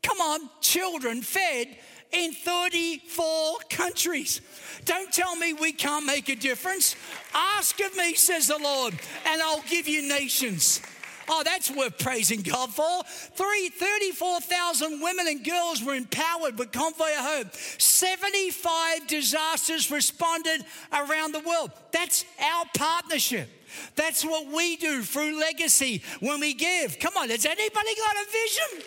[0.03, 1.69] come on, children fed
[2.13, 4.41] in 34 countries.
[4.85, 6.97] Don't tell me we can't make a difference.
[7.35, 8.95] Ask of me, says the Lord,
[9.27, 10.81] and I'll give you nations.
[11.29, 13.03] Oh, that's worth praising God for.
[13.05, 17.55] Three, 34,000 women and girls were empowered with Convoy of Hope.
[17.55, 21.71] 75 disasters responded around the world.
[21.93, 23.49] That's our partnership.
[23.95, 26.99] That's what we do through legacy when we give.
[26.99, 28.83] Come on, has anybody got a vision?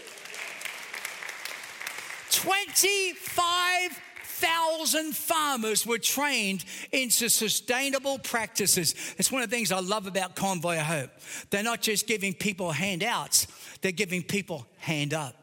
[2.32, 8.94] 25,000 farmers were trained into sustainable practices.
[9.18, 11.12] It's one of the things I love about Convoy of Hope.
[11.50, 13.48] They're not just giving people handouts,
[13.82, 15.37] they're giving people hand up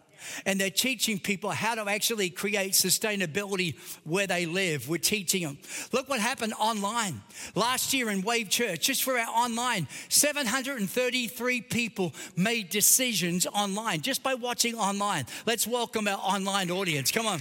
[0.46, 4.88] and they're teaching people how to actually create sustainability where they live.
[4.88, 5.58] We're teaching them.
[5.92, 7.22] Look what happened online
[7.54, 9.88] last year in Wave Church, just for our online.
[10.08, 15.26] 733 people made decisions online just by watching online.
[15.46, 17.10] Let's welcome our online audience.
[17.10, 17.40] Come on.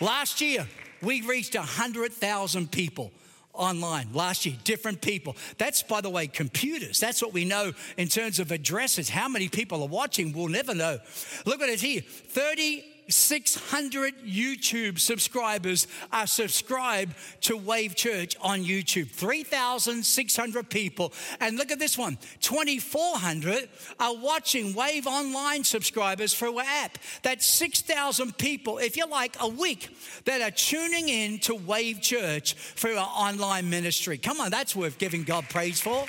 [0.00, 0.66] Last year,
[1.00, 3.12] we reached 100,000 people
[3.56, 5.36] online last year, different people.
[5.58, 7.00] That's, by the way, computers.
[7.00, 9.08] That's what we know in terms of addresses.
[9.08, 10.98] How many people are watching, we'll never know.
[11.44, 19.08] Look at it here 30 600 YouTube subscribers are subscribed to Wave Church on YouTube.
[19.10, 21.12] 3,600 people.
[21.40, 23.68] And look at this one 2,400
[24.00, 26.98] are watching Wave Online subscribers through our app.
[27.22, 29.88] That's 6,000 people, if you like, a week
[30.24, 34.18] that are tuning in to Wave Church through our online ministry.
[34.18, 36.06] Come on, that's worth giving God praise for.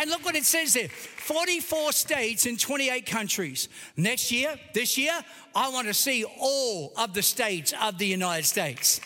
[0.00, 3.68] And look what it says there 44 states in 28 countries.
[3.98, 5.12] Next year, this year,
[5.54, 9.00] I want to see all of the states of the United States.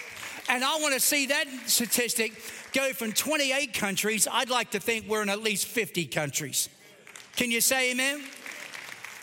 [0.48, 2.33] And I want to see that statistic
[2.72, 4.28] go from 28 countries.
[4.30, 6.68] I'd like to think we're in at least 50 countries.
[7.35, 8.22] Can you say amen?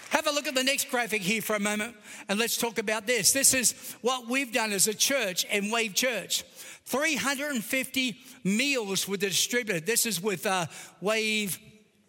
[0.10, 1.96] Have a look at the next graphic here for a moment
[2.28, 3.32] and let's talk about this.
[3.32, 6.44] This is what we've done as a church in Wave Church.
[6.86, 9.86] 350 meals were distributed.
[9.86, 10.66] This is with uh,
[11.00, 11.58] Wave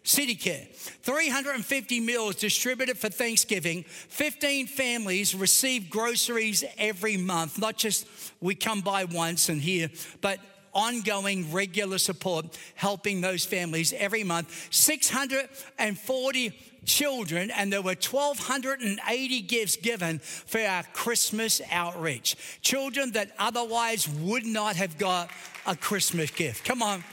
[0.03, 0.65] City Care.
[1.03, 3.83] 350 meals distributed for Thanksgiving.
[3.83, 7.57] 15 families receive groceries every month.
[7.57, 8.07] Not just
[8.41, 9.89] we come by once and here,
[10.21, 10.39] but
[10.73, 14.67] ongoing regular support helping those families every month.
[14.71, 16.53] 640
[16.85, 22.35] children, and there were 1,280 gifts given for our Christmas outreach.
[22.61, 25.29] Children that otherwise would not have got
[25.65, 26.65] a Christmas gift.
[26.65, 27.03] Come on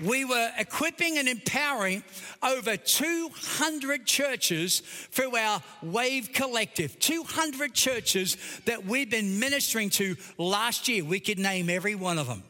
[0.00, 2.02] we were equipping and empowering
[2.42, 4.80] over 200 churches
[5.10, 6.98] through our Wave Collective.
[6.98, 11.04] 200 churches that we've been ministering to last year.
[11.04, 12.42] We could name every one of them.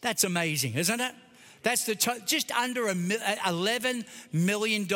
[0.00, 1.14] That's amazing, isn't it?
[1.62, 4.86] That's the to- just under a uh, $11 million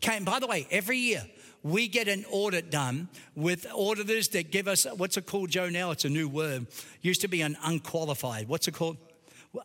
[0.00, 0.24] came.
[0.24, 1.24] By the way, every year
[1.62, 5.68] we get an audit done with auditors that give us what's it called, Joe?
[5.68, 6.66] Now it's a new word.
[7.02, 8.48] Used to be an unqualified.
[8.48, 8.98] What's it called?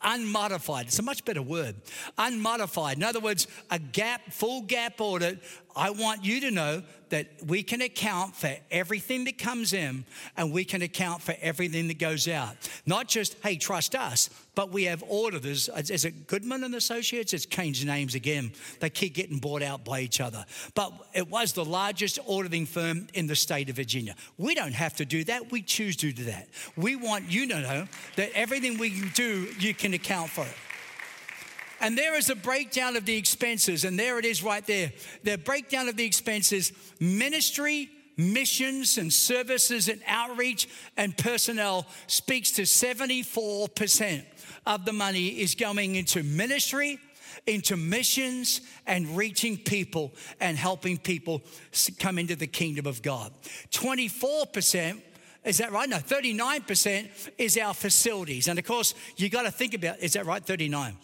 [0.01, 0.87] Unmodified.
[0.87, 1.75] It's a much better word.
[2.17, 2.97] Unmodified.
[2.97, 5.43] In other words, a GAAP, full GAAP audit.
[5.75, 10.05] I want you to know that we can account for everything that comes in
[10.37, 12.55] and we can account for everything that goes out.
[12.85, 15.69] Not just, hey, trust us, but we have auditors.
[15.89, 17.33] Is it Goodman and Associates?
[17.33, 18.53] It's changed names again.
[18.79, 20.45] They keep getting bought out by each other.
[20.73, 24.15] But it was the largest auditing firm in the state of Virginia.
[24.37, 25.51] We don't have to do that.
[25.51, 26.47] We choose to do that.
[26.77, 30.55] We want you to know that everything we do, you can account for it.
[31.81, 34.93] And there is a breakdown of the expenses, and there it is right there.
[35.23, 42.61] The breakdown of the expenses ministry, missions, and services and outreach and personnel speaks to
[42.61, 44.23] 74%
[44.67, 46.99] of the money is going into ministry,
[47.47, 51.41] into missions, and reaching people and helping people
[51.97, 53.33] come into the kingdom of God.
[53.71, 55.01] 24%
[55.43, 55.89] is that right?
[55.89, 58.47] No, 39% is our facilities.
[58.47, 60.45] And of course, you got to think about is that right?
[60.45, 60.95] 39.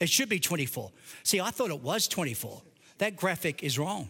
[0.00, 0.92] It should be 24.
[1.24, 2.62] See, I thought it was 24.
[2.98, 4.08] That graphic is wrong.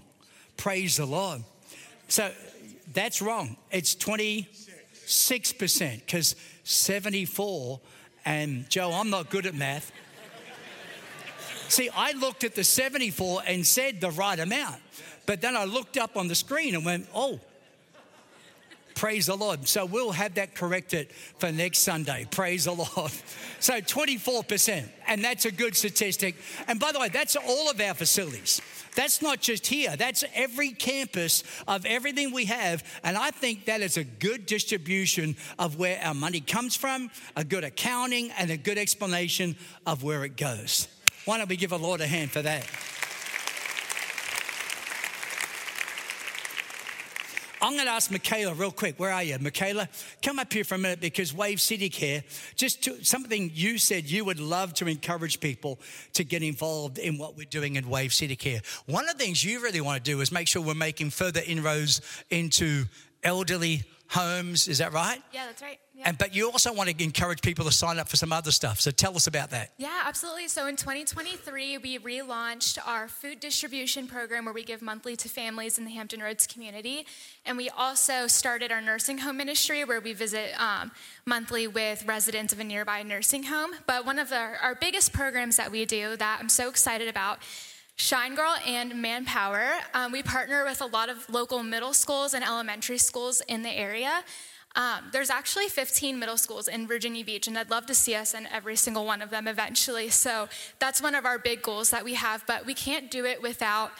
[0.57, 1.43] Praise the Lord.
[2.09, 2.31] So
[2.93, 3.57] that's wrong.
[3.71, 7.81] It's 26% because 74,
[8.25, 9.93] and Joe, I'm not good at math.
[11.69, 14.77] See, I looked at the 74 and said the right amount,
[15.27, 17.41] but then I looked up on the screen and went, oh,
[18.99, 19.69] Praise the Lord.
[19.69, 22.27] So we'll have that corrected for next Sunday.
[22.33, 23.13] Praise the Lord.
[23.61, 26.37] So 24%, and that's a good statistic.
[26.69, 28.61] And by the way, that's all of our facilities.
[28.95, 32.85] That's not just here, that's every campus of everything we have.
[33.03, 37.43] And I think that is a good distribution of where our money comes from, a
[37.43, 39.57] good accounting, and a good explanation
[39.87, 40.87] of where it goes.
[41.25, 42.65] Why don't we give a Lord a hand for that?
[47.61, 48.99] I'm going to ask Michaela real quick.
[48.99, 49.89] Where are you, Michaela?
[50.23, 52.23] Come up here for a minute because Wave City Care,
[52.55, 55.79] just to, something you said you would love to encourage people
[56.13, 58.61] to get involved in what we're doing in Wave City Care.
[58.87, 61.41] One of the things you really want to do is make sure we're making further
[61.45, 62.85] inroads into
[63.25, 64.69] elderly homes.
[64.69, 65.23] Is that right?
[65.33, 65.79] Yeah, that's right.
[65.95, 66.05] Yeah.
[66.07, 68.81] And but you also want to encourage people to sign up for some other stuff.
[68.81, 69.73] So tell us about that.
[69.77, 70.49] Yeah, absolutely.
[70.49, 75.77] So in 2023, we relaunched our food distribution program where we give monthly to families
[75.79, 77.07] in the Hampton Roads community,
[77.45, 80.91] and we also started our nursing home ministry where we visit um,
[81.27, 83.73] monthly with residents of a nearby nursing home.
[83.87, 87.41] But one of our, our biggest programs that we do that I'm so excited about
[88.01, 89.73] Shine Girl and Manpower.
[89.93, 93.71] Um, we partner with a lot of local middle schools and elementary schools in the
[93.71, 94.23] area.
[94.77, 98.35] Um, there's actually 15 middle schools in Virginia Beach, and I'd love to see us
[98.35, 100.11] in every single one of them eventually.
[100.11, 100.49] So
[100.79, 103.91] that's one of our big goals that we have, but we can't do it without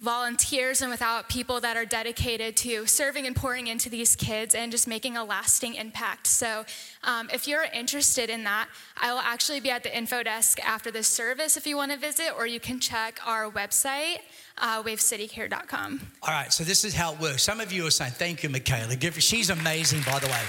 [0.00, 4.70] volunteers and without people that are dedicated to serving and pouring into these kids and
[4.70, 6.26] just making a lasting impact.
[6.26, 6.66] So,
[7.02, 8.68] um, if you're interested in that,
[8.98, 11.98] I will actually be at the info desk after this service if you want to
[11.98, 14.18] visit, or you can check our website,
[14.58, 16.06] uh, wavecitycare.com.
[16.22, 17.42] All right, so this is how it works.
[17.42, 18.96] Some of you are saying, Thank you, Michaela.
[19.12, 20.42] She's amazing, by the way.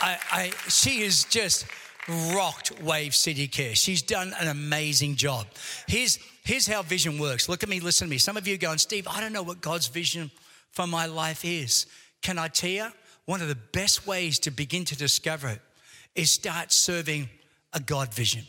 [0.00, 1.66] I, I, she is just
[2.32, 3.74] rocked Wave City Care.
[3.74, 5.46] She's done an amazing job.
[5.86, 6.18] Here's,
[6.48, 7.46] here's how vision works.
[7.46, 8.16] Look at me, listen to me.
[8.16, 10.30] Some of you going, Steve, I don't know what God's vision
[10.70, 11.86] for my life is.
[12.22, 12.86] Can I tell you?
[13.26, 15.60] One of the best ways to begin to discover it
[16.14, 17.28] is start serving
[17.74, 18.44] a God vision.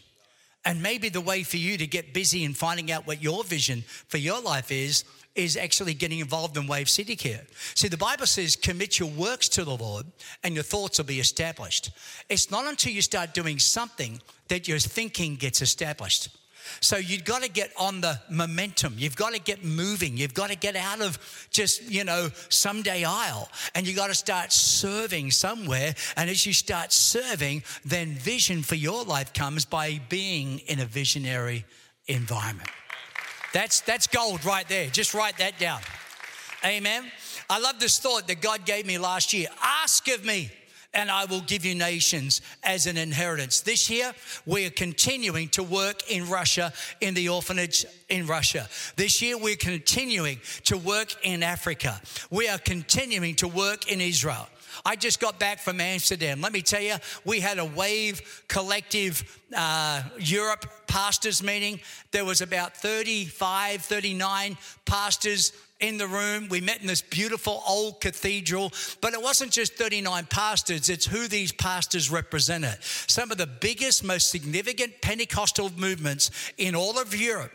[0.63, 3.83] And maybe the way for you to get busy in finding out what your vision
[4.07, 5.03] for your life is
[5.35, 7.45] is actually getting involved in Wave City Care.
[7.75, 10.05] See, the Bible says, commit your works to the Lord
[10.43, 11.91] and your thoughts will be established.
[12.29, 16.29] It's not until you start doing something that your thinking gets established.
[16.81, 18.95] So you've got to get on the momentum.
[18.97, 20.17] You've got to get moving.
[20.17, 21.17] You've got to get out of
[21.51, 23.49] just, you know, someday I'll.
[23.75, 25.95] And you've got to start serving somewhere.
[26.15, 30.85] And as you start serving, then vision for your life comes by being in a
[30.85, 31.65] visionary
[32.07, 32.69] environment.
[33.53, 34.87] That's, that's gold right there.
[34.87, 35.81] Just write that down.
[36.63, 37.11] Amen.
[37.49, 39.47] I love this thought that God gave me last year.
[39.63, 40.51] Ask of me
[40.93, 43.61] and I will give you nations as an inheritance.
[43.61, 44.13] This year,
[44.45, 48.67] we are continuing to work in Russia, in the orphanage in Russia.
[48.95, 52.01] This year, we're continuing to work in Africa.
[52.31, 54.47] We are continuing to work in Israel.
[54.85, 56.41] I just got back from Amsterdam.
[56.41, 61.79] Let me tell you, we had a Wave Collective uh, Europe pastors meeting.
[62.11, 66.47] There was about 35, 39 pastors in the room.
[66.49, 68.71] We met in this beautiful old cathedral,
[69.01, 72.77] but it wasn't just 39 pastors, it's who these pastors represented.
[72.81, 77.53] Some of the biggest, most significant Pentecostal movements in all of Europe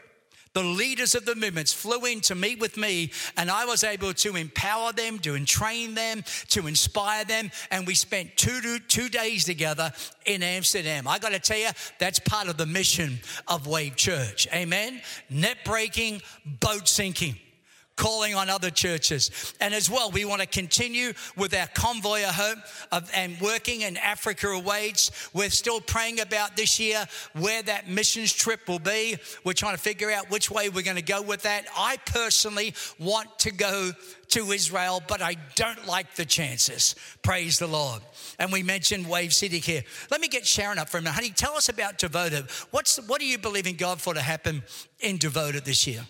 [0.54, 4.14] the leaders of the movements flew in to meet with me, and I was able
[4.14, 7.50] to empower them, to train them, to inspire them.
[7.72, 9.92] And we spent two, two days together
[10.24, 11.08] in Amsterdam.
[11.08, 13.18] I got to tell you, that's part of the mission
[13.48, 14.46] of Wave Church.
[14.54, 15.02] Amen.
[15.28, 16.22] Net breaking,
[16.60, 17.36] boat sinking
[17.96, 19.54] calling on other churches.
[19.60, 22.58] And as well, we want to continue with our convoy of hope
[22.92, 25.30] of, and working in Africa awaits.
[25.32, 29.16] We're still praying about this year where that missions trip will be.
[29.44, 31.66] We're trying to figure out which way we're going to go with that.
[31.76, 33.92] I personally want to go
[34.28, 36.96] to Israel, but I don't like the chances.
[37.22, 38.02] Praise the Lord.
[38.38, 39.82] And we mentioned Wave City here.
[40.10, 41.14] Let me get Sharon up for a minute.
[41.14, 42.50] Honey, tell us about Devoted.
[42.70, 44.62] What's, what do you believe in God for to happen
[45.00, 46.04] in Devoted this year?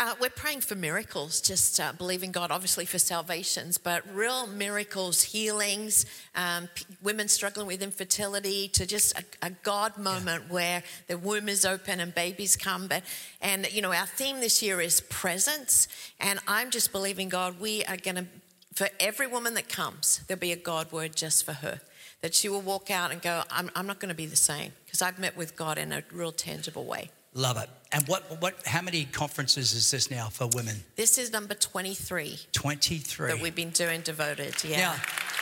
[0.00, 5.24] Uh, we're praying for miracles, just uh, believing God, obviously, for salvations, but real miracles,
[5.24, 10.52] healings, um, p- women struggling with infertility, to just a, a God moment yeah.
[10.52, 12.86] where the womb is open and babies come.
[12.86, 13.02] But,
[13.40, 15.88] and, you know, our theme this year is presence.
[16.20, 18.26] And I'm just believing God, we are going to,
[18.74, 21.80] for every woman that comes, there'll be a God word just for her.
[22.20, 24.72] That she will walk out and go, I'm, I'm not going to be the same
[24.84, 27.10] because I've met with God in a real tangible way.
[27.38, 27.70] Love it.
[27.92, 30.74] And what, what, how many conferences is this now for women?
[30.96, 32.36] This is number 23.
[32.50, 33.28] 23.
[33.28, 34.78] That we've been doing devoted, yeah.
[34.78, 34.94] Now,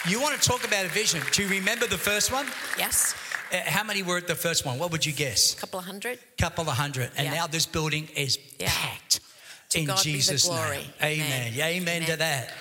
[0.07, 1.23] you want to talk about a vision.
[1.33, 2.47] Do you remember the first one?
[2.77, 3.15] Yes.
[3.51, 4.79] Uh, how many were at the first one?
[4.79, 5.55] What would you guess?
[5.55, 6.19] A couple of hundred.
[6.37, 7.13] Couple of hundred.
[7.17, 7.35] And yeah.
[7.35, 8.69] now this building is yeah.
[8.69, 9.21] packed.
[9.71, 10.59] To in God Jesus' name.
[10.59, 10.85] Amen.
[11.03, 11.53] Amen.
[11.55, 11.83] Amen.
[11.83, 12.53] Amen to that.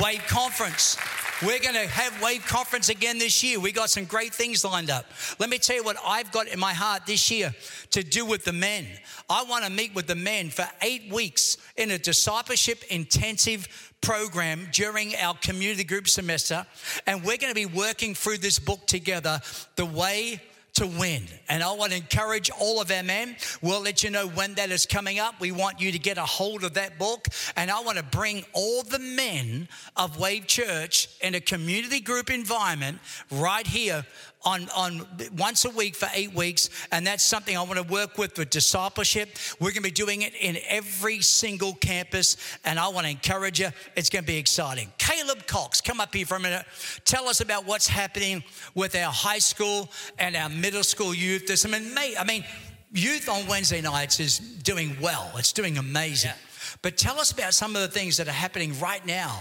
[0.00, 0.96] Wave Conference.
[1.42, 3.58] We're going to have Wave Conference again this year.
[3.58, 5.04] We got some great things lined up.
[5.40, 7.52] Let me tell you what I've got in my heart this year
[7.90, 8.86] to do with the men.
[9.28, 13.66] I want to meet with the men for eight weeks in a discipleship intensive
[14.00, 16.64] program during our community group semester.
[17.04, 19.40] And we're going to be working through this book together,
[19.74, 20.40] The Way
[20.74, 21.24] to win.
[21.48, 23.36] And I want to encourage all of our men.
[23.62, 25.40] We'll let you know when that is coming up.
[25.40, 27.28] We want you to get a hold of that book.
[27.56, 32.30] And I want to bring all the men of Wave Church in a community group
[32.30, 32.98] environment
[33.30, 34.04] right here
[34.44, 36.70] on, on once a week for eight weeks.
[36.92, 39.30] And that's something I want to work with with discipleship.
[39.60, 42.36] We're going to be doing it in every single campus.
[42.64, 43.68] And I want to encourage you.
[43.96, 44.92] It's going to be exciting.
[44.98, 46.66] Caleb Cox, come up here for a minute.
[47.04, 51.46] Tell us about what's happening with our high school and our middle school youth.
[51.46, 52.44] There's some amazing, I mean,
[52.92, 55.30] youth on Wednesday nights is doing well.
[55.36, 56.30] It's doing amazing.
[56.30, 56.78] Yeah.
[56.82, 59.40] But tell us about some of the things that are happening right now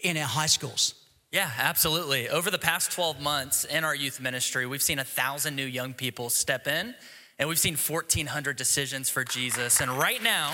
[0.00, 0.94] in our high schools.
[1.32, 2.28] Yeah, absolutely.
[2.28, 5.94] Over the past 12 months in our youth ministry, we've seen a thousand new young
[5.94, 6.94] people step in,
[7.38, 9.80] and we've seen 1,400 decisions for Jesus.
[9.80, 10.52] And right now,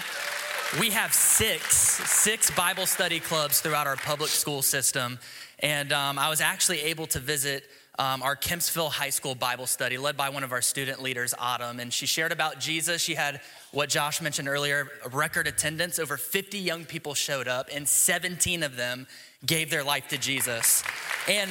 [0.78, 1.74] we have six,
[2.08, 5.18] six Bible study clubs throughout our public school system.
[5.58, 7.64] And um, I was actually able to visit
[7.98, 11.80] um, our Kempsville High School Bible study led by one of our student leaders, Autumn.
[11.80, 13.02] And she shared about Jesus.
[13.02, 13.40] She had
[13.72, 15.98] what Josh mentioned earlier record attendance.
[15.98, 19.08] Over 50 young people showed up, and 17 of them
[19.44, 20.84] gave their life to Jesus.
[21.28, 21.50] And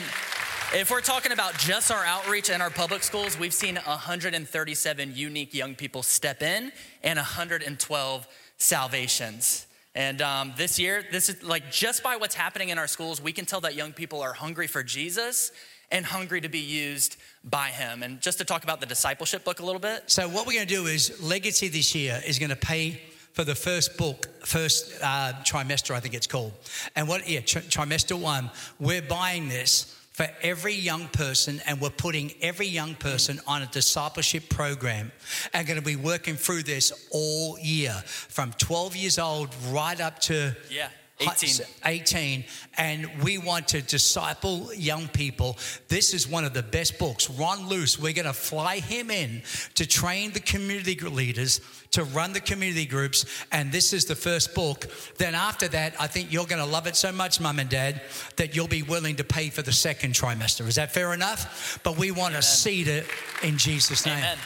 [0.74, 5.54] if we're talking about just our outreach and our public schools, we've seen 137 unique
[5.54, 6.72] young people step in
[7.04, 8.28] and 112
[8.58, 9.68] salvations.
[9.96, 13.34] And um, this year, this is like just by what's happening in our schools, we
[13.34, 15.52] can tell that young people are hungry for Jesus
[15.92, 18.04] and hungry to be used by him.
[18.04, 20.04] And just to talk about the discipleship book a little bit.
[20.08, 23.02] So, what we're going to do is Legacy this year is going to pay
[23.34, 26.54] for the first book, first uh, trimester, I think it's called.
[26.96, 31.92] And what, yeah, tr- trimester one, we're buying this for every young person, and we're
[31.92, 35.12] putting every young person on a discipleship program
[35.54, 40.18] and going to be working through this all year from 12 years old right up
[40.22, 40.90] to Yeah.
[41.20, 41.66] 18.
[41.86, 42.44] 18
[42.78, 45.58] and we want to disciple young people.
[45.88, 47.30] This is one of the best books.
[47.30, 49.42] Ron luce we're going to fly him in
[49.76, 51.62] to train the community leaders
[51.92, 54.88] to run the community groups and this is the first book.
[55.18, 58.02] Then after that i think you're going to love it so much mum and dad
[58.36, 60.68] that you'll be willing to pay for the second trimester.
[60.68, 61.80] Is that fair enough?
[61.84, 63.06] But we want to seed it
[63.42, 64.18] in jesus name.
[64.18, 64.38] Amen.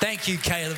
[0.00, 0.76] thank you caleb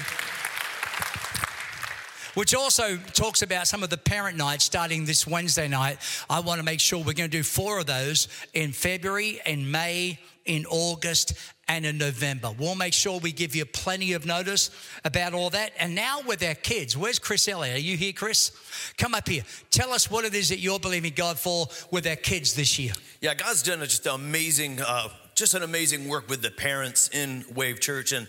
[2.40, 5.98] which also talks about some of the parent nights starting this Wednesday night.
[6.30, 9.70] I want to make sure we're going to do four of those in February, in
[9.70, 11.34] May, in August,
[11.68, 12.50] and in November.
[12.58, 14.70] We'll make sure we give you plenty of notice
[15.04, 15.72] about all that.
[15.78, 17.76] And now with our kids, where's Chris Elliott?
[17.76, 18.52] Are you here, Chris?
[18.96, 19.42] Come up here.
[19.70, 22.94] Tell us what it is that you're believing God for with our kids this year.
[23.20, 27.80] Yeah, God's done just amazing, uh, just an amazing work with the parents in Wave
[27.80, 28.12] Church.
[28.12, 28.26] And,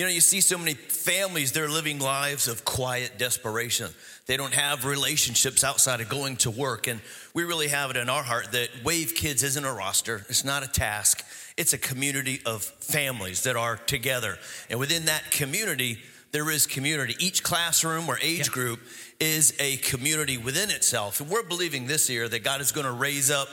[0.00, 3.90] you know, you see so many families, they're living lives of quiet desperation.
[4.24, 6.86] They don't have relationships outside of going to work.
[6.86, 7.02] And
[7.34, 10.62] we really have it in our heart that Wave Kids isn't a roster, it's not
[10.62, 11.22] a task,
[11.58, 14.38] it's a community of families that are together.
[14.70, 15.98] And within that community,
[16.32, 17.14] there is community.
[17.18, 18.54] Each classroom or age Yeah.
[18.54, 18.80] group
[19.20, 21.20] is a community within itself.
[21.20, 23.48] And we're believing this year that God is going to raise up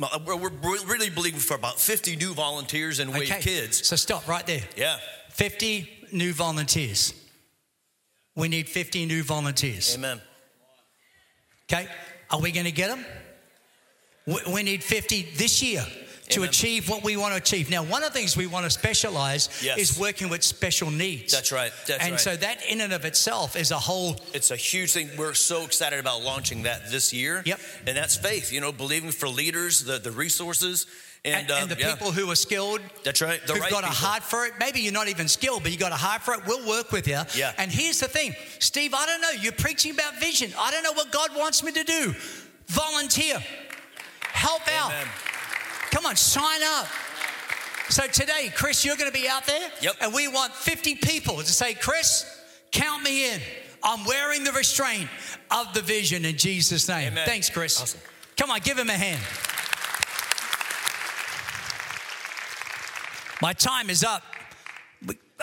[0.00, 3.84] uh, we're we're really believing for about 50 new volunteers and Wave Kids.
[3.86, 4.62] So stop right there.
[4.76, 4.96] Yeah.
[5.32, 7.14] 50 new volunteers.
[8.34, 9.94] We need 50 new volunteers.
[9.94, 10.20] Amen.
[11.70, 11.86] Okay,
[12.30, 13.04] are we going to get them?
[14.52, 15.84] We, need 50 this year
[16.28, 16.48] to Amen.
[16.48, 17.70] achieve what we want to achieve.
[17.70, 19.78] Now, one of the things we want to specialize Yes.
[19.78, 21.32] is working with special needs.
[21.32, 21.72] That's right.
[21.86, 22.20] That's and right.
[22.20, 25.10] so that in and of itself is a whole It's a huge thing.
[25.18, 27.42] We're so excited about launching that this year.
[27.44, 27.58] Yep.
[27.86, 30.86] And that's faith, you know, believing for leaders, the, the resources.
[31.24, 31.94] And, and, and um, the yeah.
[31.94, 33.40] people who are skilled, That's right.
[33.46, 34.54] The who've right got a heart for it.
[34.58, 36.40] Maybe you're not even skilled, but you got a heart for it.
[36.46, 37.20] We'll work with you.
[37.36, 37.52] Yeah.
[37.58, 38.92] And here's the thing, Steve.
[38.92, 39.30] I don't know.
[39.30, 40.52] You're preaching about vision.
[40.58, 42.14] I don't know what God wants me to do.
[42.66, 43.38] Volunteer.
[44.22, 44.92] Help out.
[45.92, 46.86] Come on, sign up.
[47.88, 49.70] So today, Chris, you're going to be out there.
[49.80, 49.96] Yep.
[50.00, 52.24] And we want 50 people to say, Chris,
[52.72, 53.40] count me in.
[53.84, 55.08] I'm wearing the restraint
[55.50, 57.12] of the vision in Jesus' name.
[57.12, 57.26] Amen.
[57.26, 57.80] Thanks, Chris.
[57.80, 58.00] Awesome.
[58.36, 59.20] Come on, give him a hand.
[63.42, 64.22] My time is up.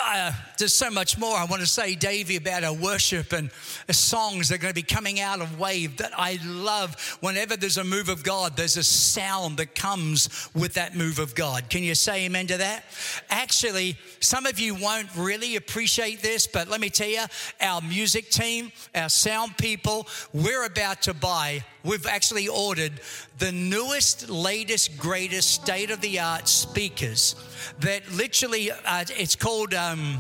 [0.02, 3.52] Uh, there's so much more I want to say, Davey, about our worship and
[3.92, 7.18] songs that are going to be coming out of Wave that I love.
[7.20, 11.36] Whenever there's a move of God, there's a sound that comes with that move of
[11.36, 11.70] God.
[11.70, 12.86] Can you say amen to that?
[13.30, 17.26] Actually, some of you won't really appreciate this, but let me tell you,
[17.60, 23.00] our music team, our sound people, we're about to buy, we've actually ordered
[23.38, 27.36] the newest, latest, greatest state of the art speakers
[27.80, 29.74] that literally, uh, it's called.
[29.74, 30.20] Um,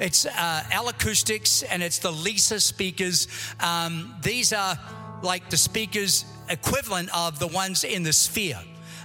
[0.00, 3.28] it's uh, L-Acoustics and it's the L-ISA speakers.
[3.60, 4.76] Um, these are
[5.22, 8.58] like the speakers equivalent of the ones in the Sphere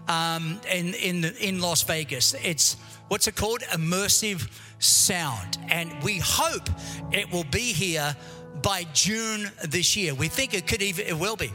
[0.07, 2.33] um, in in in Las Vegas.
[2.43, 2.77] It's
[3.07, 3.61] what's it called?
[3.71, 6.69] Immersive sound, and we hope
[7.11, 8.15] it will be here
[8.61, 10.13] by June this year.
[10.13, 11.51] We think it could even it will be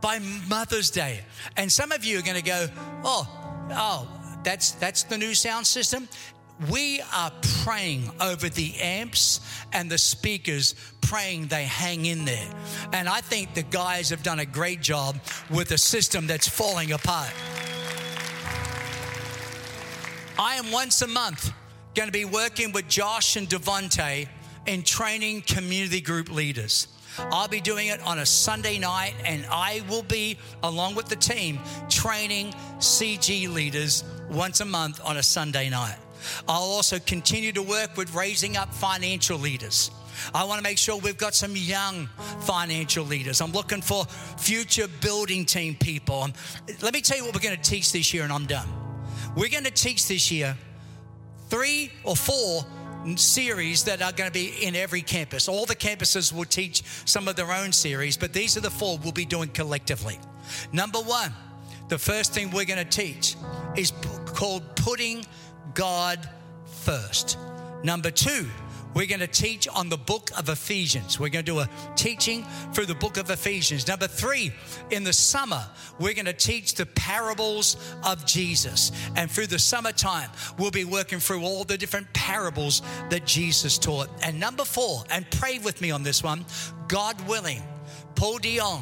[0.00, 1.20] by Mother's Day.
[1.56, 2.68] And some of you are going to go,
[3.04, 3.28] oh,
[3.72, 4.08] oh,
[4.42, 6.08] that's that's the new sound system.
[6.70, 7.30] We are
[7.64, 9.40] praying over the amps
[9.72, 12.48] and the speakers, praying they hang in there.
[12.92, 15.16] And I think the guys have done a great job
[15.50, 17.32] with a system that's falling apart.
[20.38, 21.52] I am once a month
[21.94, 24.28] going to be working with Josh and Devonte
[24.66, 26.88] in training community group leaders.
[27.18, 31.16] I'll be doing it on a Sunday night, and I will be, along with the
[31.16, 31.58] team,
[31.88, 35.96] training CG leaders once a month on a Sunday night.
[36.48, 39.90] I'll also continue to work with raising up financial leaders.
[40.34, 42.08] I want to make sure we've got some young
[42.40, 43.40] financial leaders.
[43.40, 44.06] I'm looking for
[44.38, 46.22] future building team people.
[46.22, 46.32] Um,
[46.80, 48.68] Let me tell you what we're going to teach this year, and I'm done.
[49.36, 50.56] we're going to teach this year
[51.48, 52.64] three or four
[53.14, 55.48] series that are going to be in every campus.
[55.48, 58.98] All the campuses will teach some of their own series, but these are the four
[58.98, 60.18] we'll be doing collectively.
[60.72, 61.32] Number one,
[61.88, 63.36] the first thing we're going to teach
[63.76, 63.92] is
[64.34, 65.24] called putting
[65.74, 66.28] God
[66.64, 67.38] first.
[67.84, 68.46] Number two,
[68.96, 71.20] we're going to teach on the book of Ephesians.
[71.20, 73.86] We're going to do a teaching through the book of Ephesians.
[73.86, 74.54] Number three,
[74.90, 75.62] in the summer,
[76.00, 78.92] we're going to teach the parables of Jesus.
[79.14, 82.80] And through the summertime, we'll be working through all the different parables
[83.10, 84.08] that Jesus taught.
[84.22, 86.46] And number four, and pray with me on this one,
[86.88, 87.62] God willing,
[88.14, 88.80] Paul Dion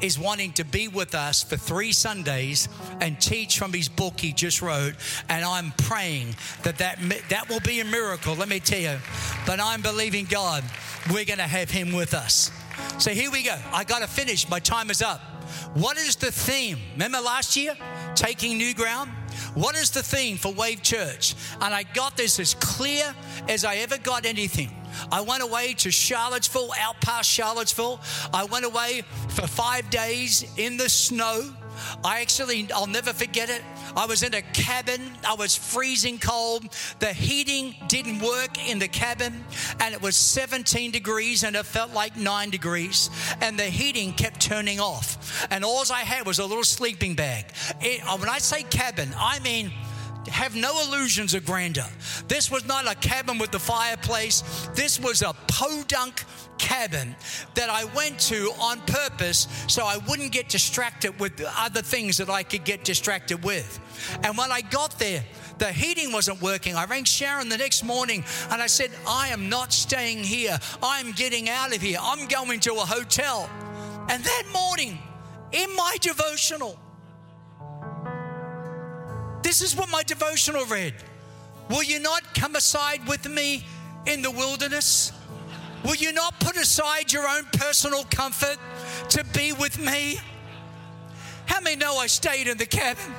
[0.00, 2.68] is wanting to be with us for three Sundays
[3.00, 4.94] and teach from his book he just wrote.
[5.28, 6.98] And I'm praying that that,
[7.28, 8.98] that will be a miracle, let me tell you.
[9.46, 10.64] But I'm believing God,
[11.12, 12.50] we're going to have him with us.
[12.98, 13.56] So here we go.
[13.72, 14.48] I got to finish.
[14.48, 15.20] My time is up.
[15.74, 16.78] What is the theme?
[16.92, 17.76] Remember last year?
[18.14, 19.10] Taking new ground?
[19.54, 21.34] What is the theme for Wave Church?
[21.60, 23.14] And I got this as clear
[23.48, 24.70] as I ever got anything.
[25.12, 28.00] I went away to Charlottesville, out past Charlottesville.
[28.32, 31.54] I went away for five days in the snow.
[32.04, 33.62] I actually, I'll never forget it.
[33.96, 35.00] I was in a cabin.
[35.26, 36.64] I was freezing cold.
[36.98, 39.44] The heating didn't work in the cabin,
[39.80, 43.10] and it was 17 degrees, and it felt like nine degrees.
[43.40, 45.46] And the heating kept turning off.
[45.50, 47.46] And all I had was a little sleeping bag.
[47.80, 49.72] It, uh, when I say cabin, I mean
[50.30, 51.86] have no illusions of grandeur.
[52.28, 54.42] This was not a cabin with the fireplace.
[54.74, 56.24] This was a podunk
[56.58, 57.16] cabin
[57.54, 62.30] that I went to on purpose so I wouldn't get distracted with other things that
[62.30, 63.80] I could get distracted with.
[64.22, 65.24] And when I got there,
[65.58, 66.74] the heating wasn't working.
[66.74, 70.58] I rang Sharon the next morning and I said, I am not staying here.
[70.82, 71.98] I'm getting out of here.
[72.00, 73.48] I'm going to a hotel.
[74.08, 74.98] And that morning,
[75.52, 76.78] in my devotional,
[79.42, 80.94] this is what my devotional read.
[81.68, 83.64] Will you not come aside with me
[84.06, 85.12] in the wilderness?
[85.84, 88.58] Will you not put aside your own personal comfort
[89.10, 90.18] to be with me?
[91.46, 93.14] How many know I stayed in the cabin?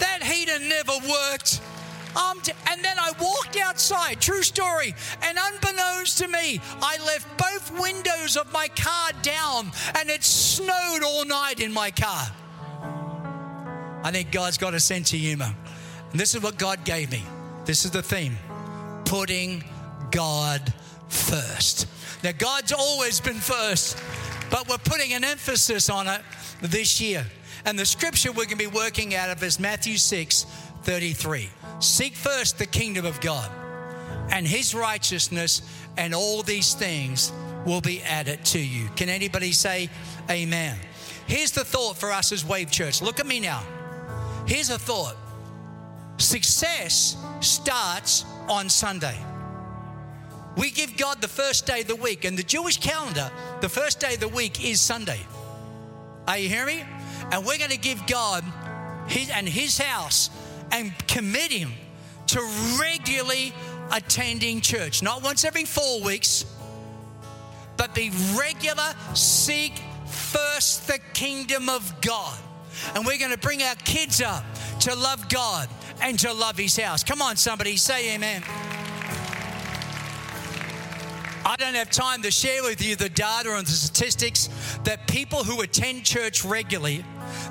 [0.00, 1.60] That heater never worked.
[2.14, 7.80] Um, and then I walked outside, true story, and unbeknownst to me, I left both
[7.80, 12.26] windows of my car down and it snowed all night in my car.
[14.02, 15.54] I think God's got a sense of humor.
[16.10, 17.22] And this is what God gave me.
[17.64, 18.36] This is the theme
[19.04, 19.62] putting
[20.10, 20.72] God
[21.08, 21.86] first.
[22.24, 23.98] Now, God's always been first,
[24.50, 26.20] but we're putting an emphasis on it
[26.60, 27.26] this year.
[27.64, 30.46] And the scripture we're going to be working out of is Matthew 6
[30.82, 31.48] 33.
[31.78, 33.48] Seek first the kingdom of God
[34.30, 35.62] and his righteousness,
[35.96, 37.32] and all these things
[37.64, 38.88] will be added to you.
[38.96, 39.88] Can anybody say
[40.30, 40.76] amen?
[41.26, 43.02] Here's the thought for us as Wave Church.
[43.02, 43.62] Look at me now.
[44.46, 45.16] Here's a thought
[46.18, 49.16] success starts on Sunday.
[50.56, 53.30] We give God the first day of the week, and the Jewish calendar,
[53.60, 55.20] the first day of the week is Sunday.
[56.28, 56.84] Are you hearing me?
[57.30, 58.44] And we're going to give God
[59.06, 60.30] his, and His house
[60.70, 61.72] and commit Him
[62.28, 62.40] to
[62.80, 63.52] regularly
[63.90, 66.44] attending church, not once every four weeks,
[67.76, 72.38] but be regular, seek first the kingdom of God.
[72.94, 74.44] And we're going to bring our kids up
[74.80, 75.68] to love God
[76.00, 77.04] and to love His house.
[77.04, 78.42] Come on, somebody, say amen.
[81.44, 84.48] I don't have time to share with you the data and the statistics
[84.84, 87.04] that people who attend church regularly,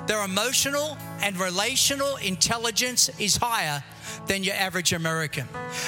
[0.06, 3.84] their emotional and relational intelligence is higher
[4.26, 5.46] than your average American.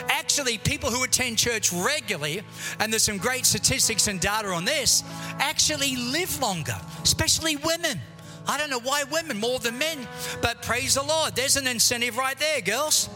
[0.09, 2.43] Actually, people who attend church regularly,
[2.79, 5.03] and there's some great statistics and data on this,
[5.39, 8.01] actually live longer, especially women.
[8.47, 10.07] I don't know why women more than men,
[10.43, 11.35] but praise the Lord.
[11.35, 13.09] There's an incentive right there, girls.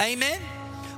[0.00, 0.40] Amen.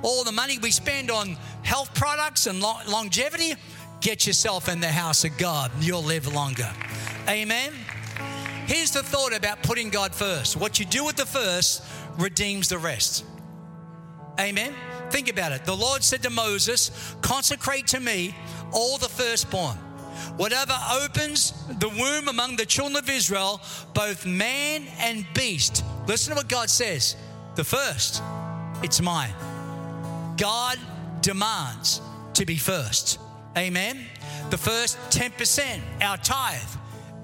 [0.02, 3.54] All the money we spend on health products and longevity,
[4.00, 5.70] get yourself in the house of God.
[5.80, 6.70] You'll live longer.
[7.28, 7.72] Amen.
[8.66, 10.56] Here's the thought about putting God first.
[10.56, 11.82] What you do with the first
[12.18, 13.24] redeems the rest.
[14.38, 14.74] Amen.
[15.10, 15.64] Think about it.
[15.64, 18.34] The Lord said to Moses, Consecrate to me
[18.72, 19.76] all the firstborn.
[20.36, 23.60] Whatever opens the womb among the children of Israel,
[23.94, 25.84] both man and beast.
[26.06, 27.16] Listen to what God says.
[27.56, 28.22] The first,
[28.82, 29.34] it's mine.
[30.36, 30.78] God
[31.20, 32.00] demands
[32.34, 33.18] to be first.
[33.56, 34.06] Amen.
[34.50, 36.58] The first 10%, our tithe,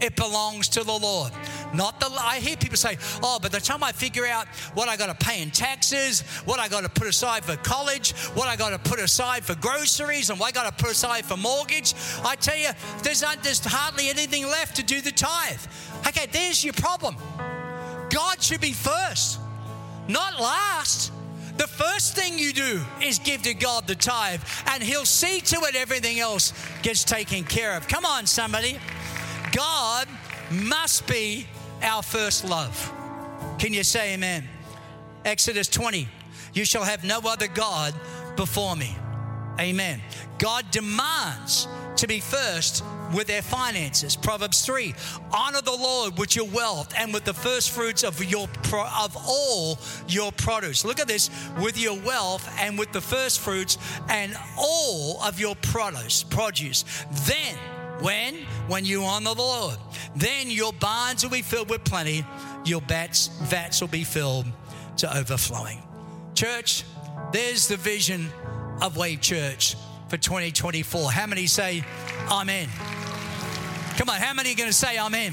[0.01, 1.33] it belongs to the Lord.
[1.73, 4.97] Not the I hear people say, "Oh, but the time I figure out what I
[4.97, 8.57] got to pay in taxes, what I got to put aside for college, what I
[8.57, 11.95] got to put aside for groceries, and what I got to put aside for mortgage,"
[12.25, 12.71] I tell you,
[13.03, 15.61] there's not, there's hardly anything left to do the tithe.
[16.07, 17.17] Okay, there's your problem.
[18.11, 19.39] God should be first,
[20.09, 21.13] not last.
[21.57, 25.57] The first thing you do is give to God the tithe, and He'll see to
[25.65, 27.89] it everything else gets taken care of.
[27.89, 28.79] Come on, somebody.
[29.57, 30.07] God
[30.51, 31.47] must be
[31.83, 32.93] our first love.
[33.59, 34.47] Can you say amen?
[35.25, 36.07] Exodus 20,
[36.53, 37.95] you shall have no other God
[38.37, 38.95] before me.
[39.59, 40.03] Amen.
[40.37, 42.85] God demands to be first
[43.15, 44.15] with their finances.
[44.15, 44.95] Proverbs 3
[45.33, 49.79] Honor the Lord with your wealth and with the first fruits of, your, of all
[50.07, 50.85] your produce.
[50.85, 51.31] Look at this
[51.63, 53.79] with your wealth and with the first fruits
[54.11, 56.25] and all of your produce.
[56.25, 56.85] produce.
[57.27, 57.57] Then,
[58.01, 58.35] when?
[58.69, 59.77] When you honor the Lord.
[60.15, 62.25] Then your barns will be filled with plenty,
[62.65, 64.47] your vats, vats will be filled
[64.99, 65.83] to overflowing.
[66.35, 66.85] Church,
[67.33, 68.29] there's the vision
[68.83, 69.77] of Wave Church
[70.09, 71.11] for 2024.
[71.11, 71.85] How many say
[72.31, 72.69] Amen?
[73.97, 75.33] Come on, how many are going to say Amen?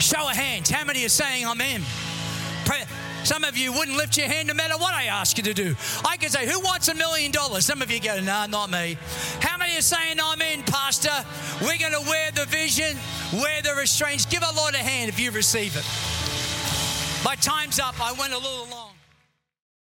[0.00, 0.70] Show of hands.
[0.70, 1.82] How many are saying Amen?
[3.28, 5.76] Some of you wouldn't lift your hand no matter what I ask you to do.
[6.02, 7.66] I could say, Who wants a million dollars?
[7.66, 8.96] Some of you go, Nah, not me.
[9.40, 11.12] How many are saying, I'm in, Pastor?
[11.60, 12.96] We're going to wear the vision,
[13.34, 14.24] wear the restraints.
[14.24, 15.84] Give a Lord a hand if you receive it.
[17.22, 18.00] My time's up.
[18.00, 18.87] I went a little long.